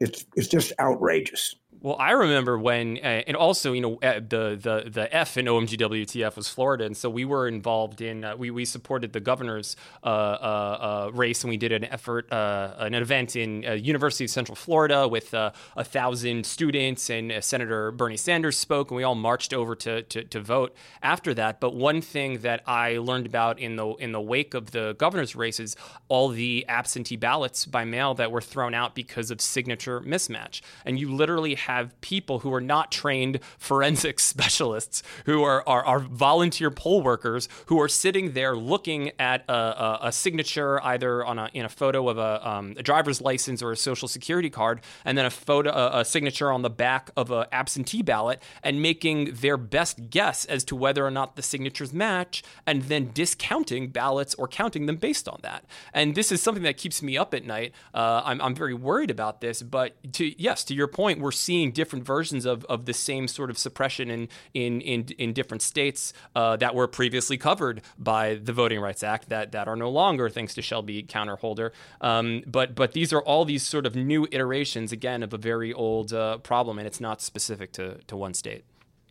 [0.00, 1.54] It's, it's just outrageous.
[1.82, 5.46] Well, I remember when, uh, and also, you know, uh, the the the F in
[5.46, 8.22] OMGWTF was Florida, and so we were involved in.
[8.24, 9.74] Uh, we we supported the governor's
[10.04, 14.54] uh, uh, uh, race, and we did an effort, an event in University of Central
[14.54, 19.74] Florida with a thousand students, and Senator Bernie Sanders spoke, and we all marched over
[19.74, 21.58] to, to to vote after that.
[21.58, 25.34] But one thing that I learned about in the in the wake of the governor's
[25.34, 25.74] race is
[26.06, 31.00] all the absentee ballots by mail that were thrown out because of signature mismatch, and
[31.00, 36.70] you literally have people who are not trained forensic specialists, who are, are, are volunteer
[36.70, 41.48] poll workers, who are sitting there looking at a, a, a signature either on a,
[41.54, 45.16] in a photo of a, um, a, driver's license or a social security card, and
[45.16, 49.56] then a photo, a, signature on the back of an absentee ballot, and making their
[49.56, 54.46] best guess as to whether or not the signatures match, and then discounting ballots or
[54.46, 55.64] counting them based on that.
[55.94, 57.72] And this is something that keeps me up at night.
[57.94, 61.61] Uh, I'm, I'm very worried about this, but to yes, to your point, we're seeing
[61.62, 65.62] seeing different versions of, of the same sort of suppression in in in, in different
[65.62, 69.90] states uh, that were previously covered by the Voting Rights Act that that are no
[69.90, 71.72] longer, thanks to Shelby County Holder.
[72.00, 75.72] Um, but but these are all these sort of new iterations again of a very
[75.72, 78.64] old uh, problem, and it's not specific to to one state.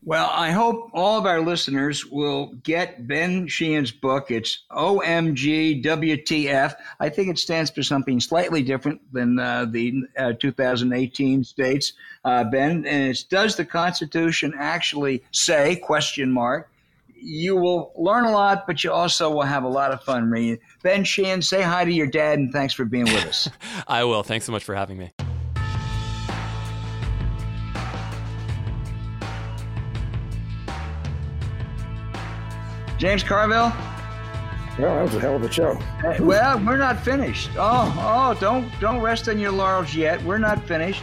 [0.04, 4.32] Well, I hope all of our listeners will get Ben Sheehan's book.
[4.32, 6.74] It's OMG WTF.
[7.00, 11.94] I think it stands for something slightly different than uh, the uh, 2018 states,
[12.26, 12.84] uh, Ben.
[12.88, 16.72] And it's Does the Constitution actually say, question mark.
[17.16, 20.58] You will learn a lot, but you also will have a lot of fun reading.
[20.82, 23.48] Ben Sheehan, say hi to your dad, and thanks for being with us.
[23.88, 24.24] I will.
[24.24, 25.12] Thanks so much for having me.
[33.02, 33.74] James Carville?
[34.78, 35.72] Well, that was a hell of a show.
[36.06, 37.50] Uh, well, we're not finished.
[37.58, 40.24] Oh, oh, don't don't rest on your laurels yet.
[40.24, 41.02] We're not finished.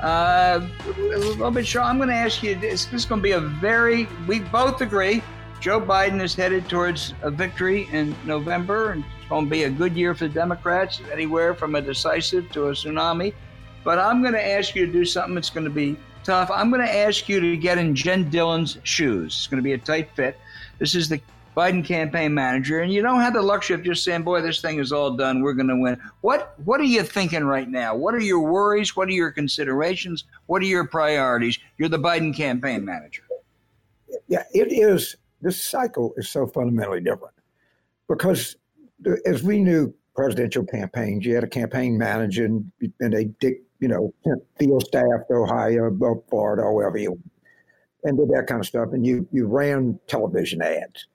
[0.00, 1.86] Uh, a little bit short.
[1.86, 2.54] I'm going to ask you.
[2.54, 4.06] This, this is going to be a very.
[4.28, 5.20] We both agree.
[5.58, 9.70] Joe Biden is headed towards a victory in November, and it's going to be a
[9.70, 11.00] good year for the Democrats.
[11.10, 13.34] Anywhere from a decisive to a tsunami.
[13.82, 16.52] But I'm going to ask you to do something that's going to be tough.
[16.52, 19.34] I'm going to ask you to get in Jen Dillon's shoes.
[19.38, 20.38] It's going to be a tight fit.
[20.82, 21.20] This is the
[21.56, 24.80] Biden campaign manager, and you don't have the luxury of just saying, "Boy, this thing
[24.80, 25.40] is all done.
[25.40, 27.94] We're going to win." What What are you thinking right now?
[27.94, 28.96] What are your worries?
[28.96, 30.24] What are your considerations?
[30.46, 31.60] What are your priorities?
[31.78, 33.22] You're the Biden campaign manager.
[34.26, 35.14] Yeah, it is.
[35.40, 37.34] This cycle is so fundamentally different
[38.08, 38.56] because,
[39.24, 43.30] as we knew, presidential campaigns, you had a campaign manager, and, they,
[43.78, 44.12] you know,
[44.58, 45.96] field staff Ohio,
[46.28, 47.20] Florida, wherever you,
[48.04, 51.06] and did that kind of stuff, and you you ran television ads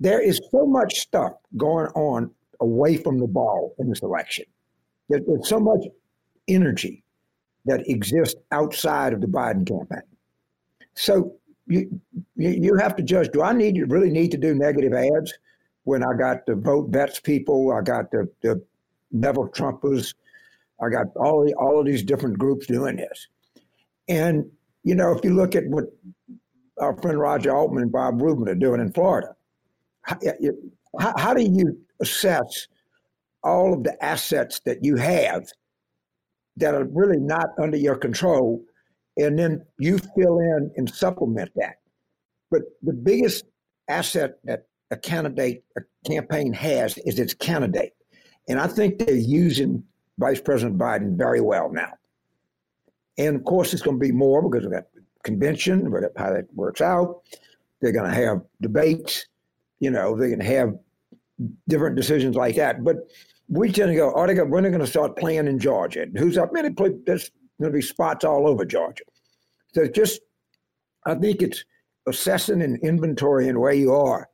[0.00, 4.44] there is so much stuff going on away from the ball in this election.
[5.08, 5.84] There, there's so much
[6.48, 7.02] energy
[7.64, 10.02] that exists outside of the Biden campaign.
[10.94, 11.34] So
[11.66, 12.00] you
[12.36, 13.30] you have to judge.
[13.32, 15.32] Do I need really need to do negative ads
[15.84, 17.72] when I got the VoteVets people?
[17.72, 18.62] I got the, the
[19.10, 20.14] Never Trumpers.
[20.82, 23.28] I got all the, all of these different groups doing this.
[24.08, 24.50] And
[24.84, 25.84] you know, if you look at what
[26.78, 29.34] our friend Roger Altman and Bob Rubin are doing in Florida,
[30.02, 30.18] how,
[31.16, 32.68] how do you assess
[33.42, 35.48] all of the assets that you have
[36.56, 38.62] that are really not under your control,
[39.16, 41.76] and then you fill in and supplement that?
[42.50, 43.44] But the biggest
[43.88, 47.94] asset that a candidate, a campaign has is its candidate.
[48.48, 49.82] And I think they're using
[50.18, 51.92] Vice President Biden very well now.
[53.18, 54.88] And of course, it's going to be more because of that
[55.22, 57.22] convention, how that works out.
[57.80, 59.26] They're going to have debates
[59.84, 60.74] you know, they can have
[61.68, 62.82] different decisions like that.
[62.82, 62.96] But
[63.48, 65.58] we tend to go, oh, they go, when are they going to start playing in
[65.58, 66.06] Georgia?
[66.16, 66.54] Who's up?
[66.54, 69.04] Man, play, there's going to be spots all over Georgia.
[69.74, 70.20] So just,
[71.04, 71.64] I think it's
[72.06, 74.30] assessing and inventorying where you are.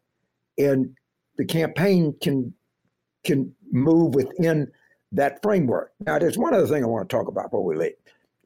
[0.57, 0.95] And
[1.37, 2.55] the campaign can
[3.25, 4.71] can move within
[5.13, 5.93] that framework.
[6.07, 7.93] Now, there's one other thing I want to talk about before we leave,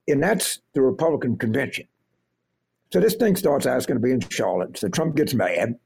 [0.08, 1.86] and that's the Republican convention.
[2.92, 4.78] So this thing starts out, it's going to be in Charlotte.
[4.78, 5.68] So Trump gets mad.
[5.68, 5.78] And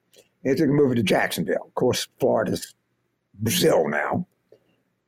[0.44, 1.64] They took a move it to Jacksonville.
[1.66, 2.74] Of course, Florida's
[3.34, 4.26] Brazil now.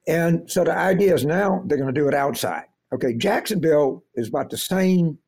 [0.06, 2.64] And so the idea is now they're going to do it outside.
[2.92, 5.18] Okay, Jacksonville is about the same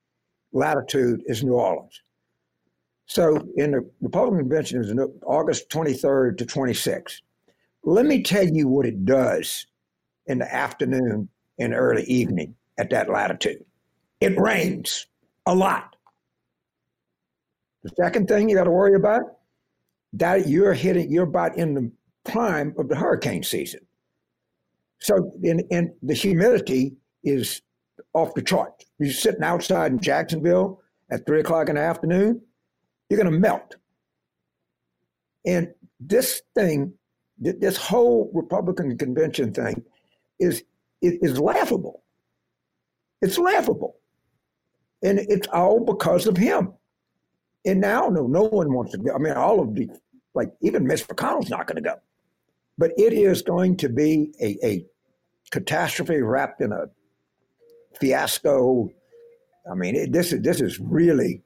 [0.52, 2.02] latitude as New Orleans.
[3.06, 4.92] So in the Republican convention is
[5.26, 7.20] August 23rd to 26th.
[7.84, 9.66] Let me tell you what it does
[10.26, 11.28] in the afternoon
[11.58, 13.64] and early evening at that latitude.
[14.22, 15.06] It rains
[15.46, 15.96] a lot.
[17.82, 19.22] The second thing you got to worry about
[20.12, 21.90] that you're hitting, you're about in the
[22.24, 23.80] prime of the hurricane season.
[25.00, 26.94] So, and, and the humidity
[27.24, 27.62] is
[28.14, 28.84] off the chart.
[28.98, 32.40] You're sitting outside in Jacksonville at three o'clock in the afternoon,
[33.08, 33.76] you're going to melt.
[35.44, 36.94] And this thing,
[37.38, 39.82] this whole Republican convention thing,
[40.38, 40.62] is
[41.00, 42.04] is laughable.
[43.20, 43.96] It's laughable,
[45.02, 46.72] and it's all because of him.
[47.64, 49.14] And now, no, no one wants to go.
[49.14, 49.88] I mean, all of the,
[50.34, 51.94] like, even Mitch McConnell's not going to go.
[52.78, 54.86] But it is going to be a, a
[55.50, 56.86] catastrophe wrapped in a
[58.00, 58.90] fiasco.
[59.70, 61.42] I mean, it, this is this is really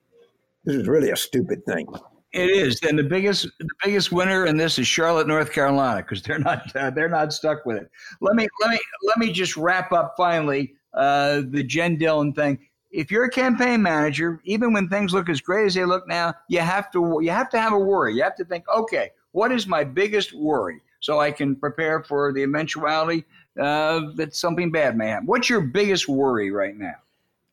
[0.65, 1.87] this is really a stupid thing.
[2.33, 6.23] It is, and the biggest the biggest winner in this is Charlotte, North Carolina, because
[6.23, 7.91] they're not uh, they're not stuck with it.
[8.21, 12.59] Let me let me let me just wrap up finally uh, the Jen Dillon thing
[12.91, 16.35] if you're a campaign manager, even when things look as great as they look now,
[16.49, 18.15] you have to you have to have a worry.
[18.15, 22.33] You have to think, okay, what is my biggest worry, so I can prepare for
[22.33, 23.25] the eventuality
[23.61, 25.27] uh, that something bad may happen.
[25.27, 26.95] What's your biggest worry right now?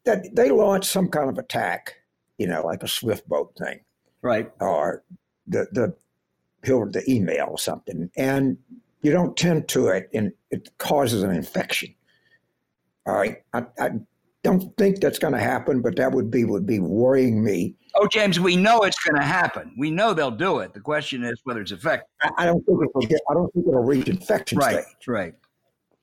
[0.06, 1.96] that they launch some kind of attack,
[2.38, 3.80] you know, like a swift boat thing,
[4.22, 4.52] right?
[4.60, 5.04] Or
[5.48, 5.94] the the
[6.64, 8.58] the email or something, and
[9.02, 11.94] you don't tend to it, and it causes an infection.
[13.06, 13.90] All right, I, I
[14.44, 17.76] don't think that's going to happen, but that would be would be worrying me.
[17.96, 19.74] Oh, James, we know it's going to happen.
[19.78, 20.74] We know they'll do it.
[20.74, 22.08] The question is whether it's effective.
[22.22, 23.22] I, I don't think it'll get.
[23.30, 25.08] I don't think it'll reach infection right, stage.
[25.08, 25.34] Right.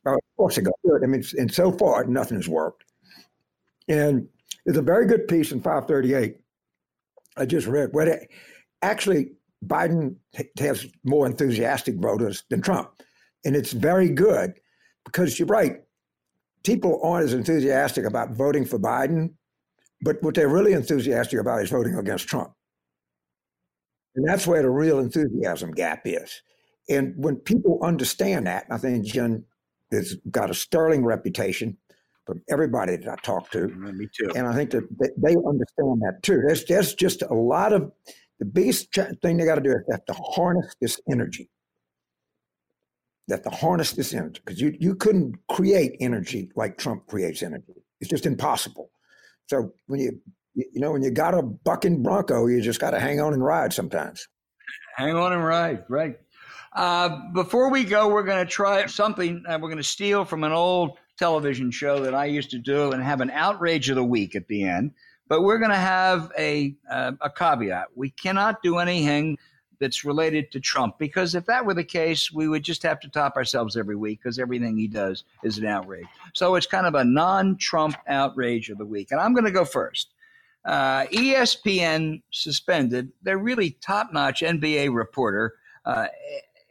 [0.04, 0.14] Right.
[0.14, 1.00] of course, it goes.
[1.02, 2.84] I mean, and so far, nothing has worked.
[3.88, 4.28] And
[4.64, 6.36] there's a very good piece in 538
[7.36, 8.28] I just read where they,
[8.82, 9.32] actually
[9.66, 10.16] Biden
[10.58, 12.90] has more enthusiastic voters than Trump.
[13.44, 14.54] And it's very good
[15.04, 15.82] because you're right.
[16.64, 19.34] People aren't as enthusiastic about voting for Biden,
[20.02, 22.52] but what they're really enthusiastic about is voting against Trump.
[24.14, 26.42] And that's where the real enthusiasm gap is.
[26.88, 29.44] And when people understand that, I think Jen
[29.92, 31.76] has got a sterling reputation
[32.26, 33.68] from everybody that I talk to.
[33.68, 34.30] Me too.
[34.34, 36.42] And I think that they understand that too.
[36.46, 37.90] There's, there's just a lot of
[38.38, 38.92] the biggest
[39.22, 41.48] thing they got to do is they have to harness this energy.
[43.28, 47.74] Have to harness this energy because you, you couldn't create energy like Trump creates energy.
[48.00, 48.90] It's just impossible.
[49.46, 50.20] So when you
[50.54, 53.44] you know when you got a bucking bronco, you just got to hang on and
[53.44, 54.26] ride sometimes.
[54.96, 56.16] Hang on and ride, right?
[56.72, 59.42] Uh, before we go, we're going to try something.
[59.48, 62.92] Uh, we're going to steal from an old television show that I used to do
[62.92, 64.92] and have an outrage of the week at the end.
[65.28, 67.88] But we're going to have a uh, a caveat.
[67.94, 69.38] We cannot do anything
[69.80, 73.08] that's related to Trump because if that were the case, we would just have to
[73.08, 76.06] top ourselves every week because everything he does is an outrage.
[76.34, 79.64] So it's kind of a non-Trump outrage of the week, and I'm going to go
[79.64, 80.10] first.
[80.66, 85.54] Uh, ESPN suspended their really top-notch NBA reporter
[85.86, 86.06] uh,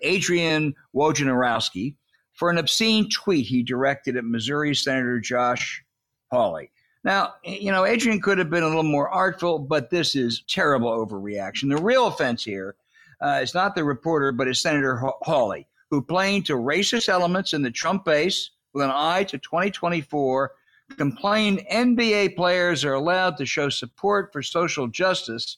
[0.02, 1.96] Adrian Wojnarowski
[2.34, 5.84] for an obscene tweet he directed at Missouri Senator Josh
[6.32, 6.72] Hawley.
[7.04, 10.90] Now, you know, Adrian could have been a little more artful, but this is terrible
[10.90, 11.70] overreaction.
[11.70, 12.76] The real offense here
[13.22, 17.62] uh, is not the reporter, but it's Senator Hawley, who playing to racist elements in
[17.62, 20.52] the Trump base with an eye to 2024,
[20.98, 25.58] complained NBA players are allowed to show support for social justice,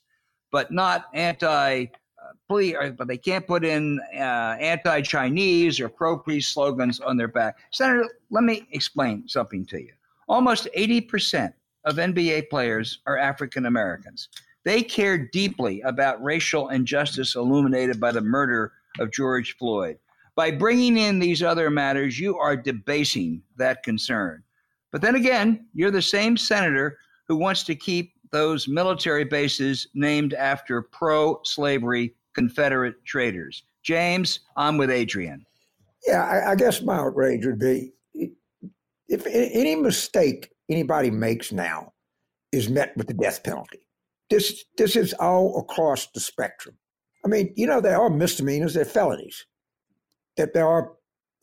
[0.52, 1.88] but not anti
[2.48, 7.58] plea, but they can't put in uh, anti-Chinese or pro-peace slogans on their back.
[7.72, 9.94] Senator, let me explain something to you.
[10.28, 11.54] Almost 80%
[11.86, 14.30] of NBA players are African Americans.
[14.64, 19.98] They care deeply about racial injustice illuminated by the murder of George Floyd.
[20.36, 24.44] By bringing in these other matters, you are debasing that concern.
[24.92, 26.98] But then again, you're the same senator
[27.28, 33.64] who wants to keep those military bases named after pro slavery Confederate traitors.
[33.84, 35.46] James, I'm with Adrian.
[36.08, 37.94] Yeah, I, I guess my outrage would be
[39.12, 41.92] if any mistake anybody makes now
[42.54, 43.80] is met with the death penalty.
[44.32, 46.78] This this is all across the spectrum.
[47.26, 49.46] I mean, you know, there are misdemeanors, there are felonies.
[50.38, 50.94] That there are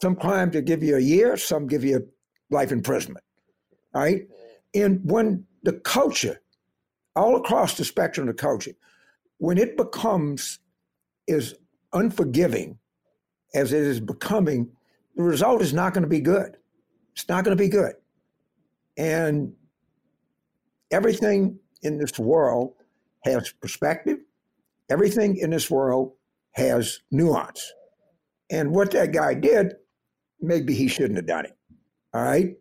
[0.01, 2.09] some crimes that give you a year, some give you
[2.51, 3.25] life imprisonment.
[3.95, 4.23] Right?
[4.75, 6.41] And when the culture,
[7.15, 8.73] all across the spectrum of culture,
[9.37, 10.59] when it becomes
[11.27, 11.55] is
[11.93, 12.79] unforgiving
[13.55, 14.71] as it is becoming,
[15.15, 16.57] the result is not going to be good.
[17.13, 17.97] It's not going to be good.
[18.97, 19.53] And
[20.91, 22.73] everything in this world
[23.25, 24.19] has perspective,
[24.91, 26.13] everything in this world
[26.53, 27.73] has nuance.
[28.51, 29.75] And what that guy did,
[30.41, 31.57] maybe he shouldn't have done it.
[32.15, 32.57] All right?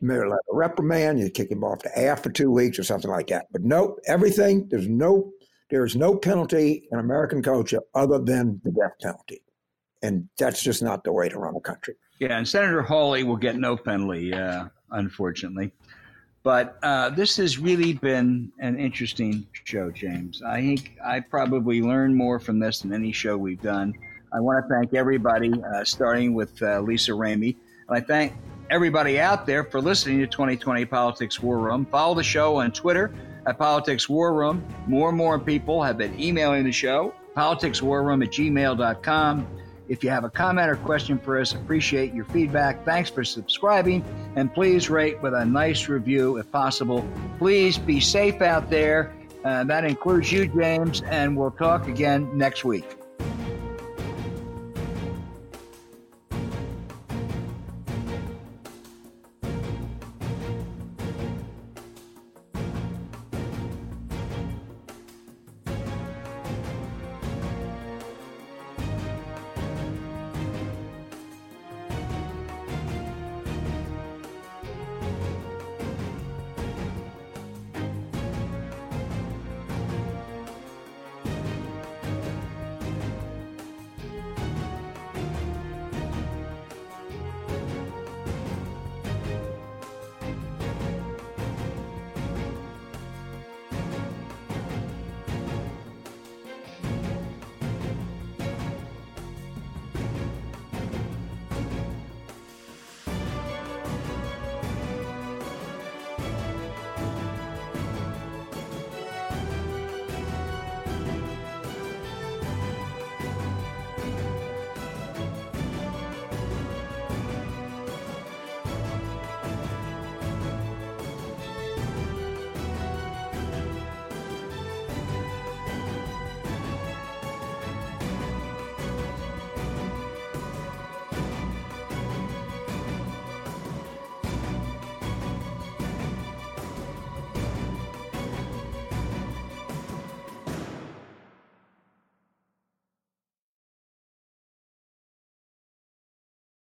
[0.00, 3.10] Maybe like a reprimand, you kick him off the air for two weeks or something
[3.10, 3.46] like that.
[3.50, 5.32] But no, everything, there's no
[5.72, 9.42] there is no penalty in American culture other than the death penalty.
[10.02, 11.94] And that's just not the way to run a country.
[12.20, 15.72] Yeah, and Senator Hawley will get no penalty, uh, unfortunately.
[16.42, 20.42] But uh, this has really been an interesting show, James.
[20.42, 23.94] I think I probably learned more from this than any show we've done.
[24.32, 27.56] I want to thank everybody, uh, starting with uh, Lisa Remy.
[27.88, 28.32] And I thank
[28.70, 31.86] everybody out there for listening to 2020 Politics War Room.
[31.86, 33.12] Follow the show on Twitter
[33.46, 34.64] at Politics War Room.
[34.86, 39.46] More and more people have been emailing the show, politicswarroom at gmail.com.
[39.92, 42.82] If you have a comment or question for us, appreciate your feedback.
[42.86, 44.02] Thanks for subscribing,
[44.36, 47.06] and please rate with a nice review if possible.
[47.36, 49.12] Please be safe out there.
[49.44, 53.01] Uh, that includes you, James, and we'll talk again next week.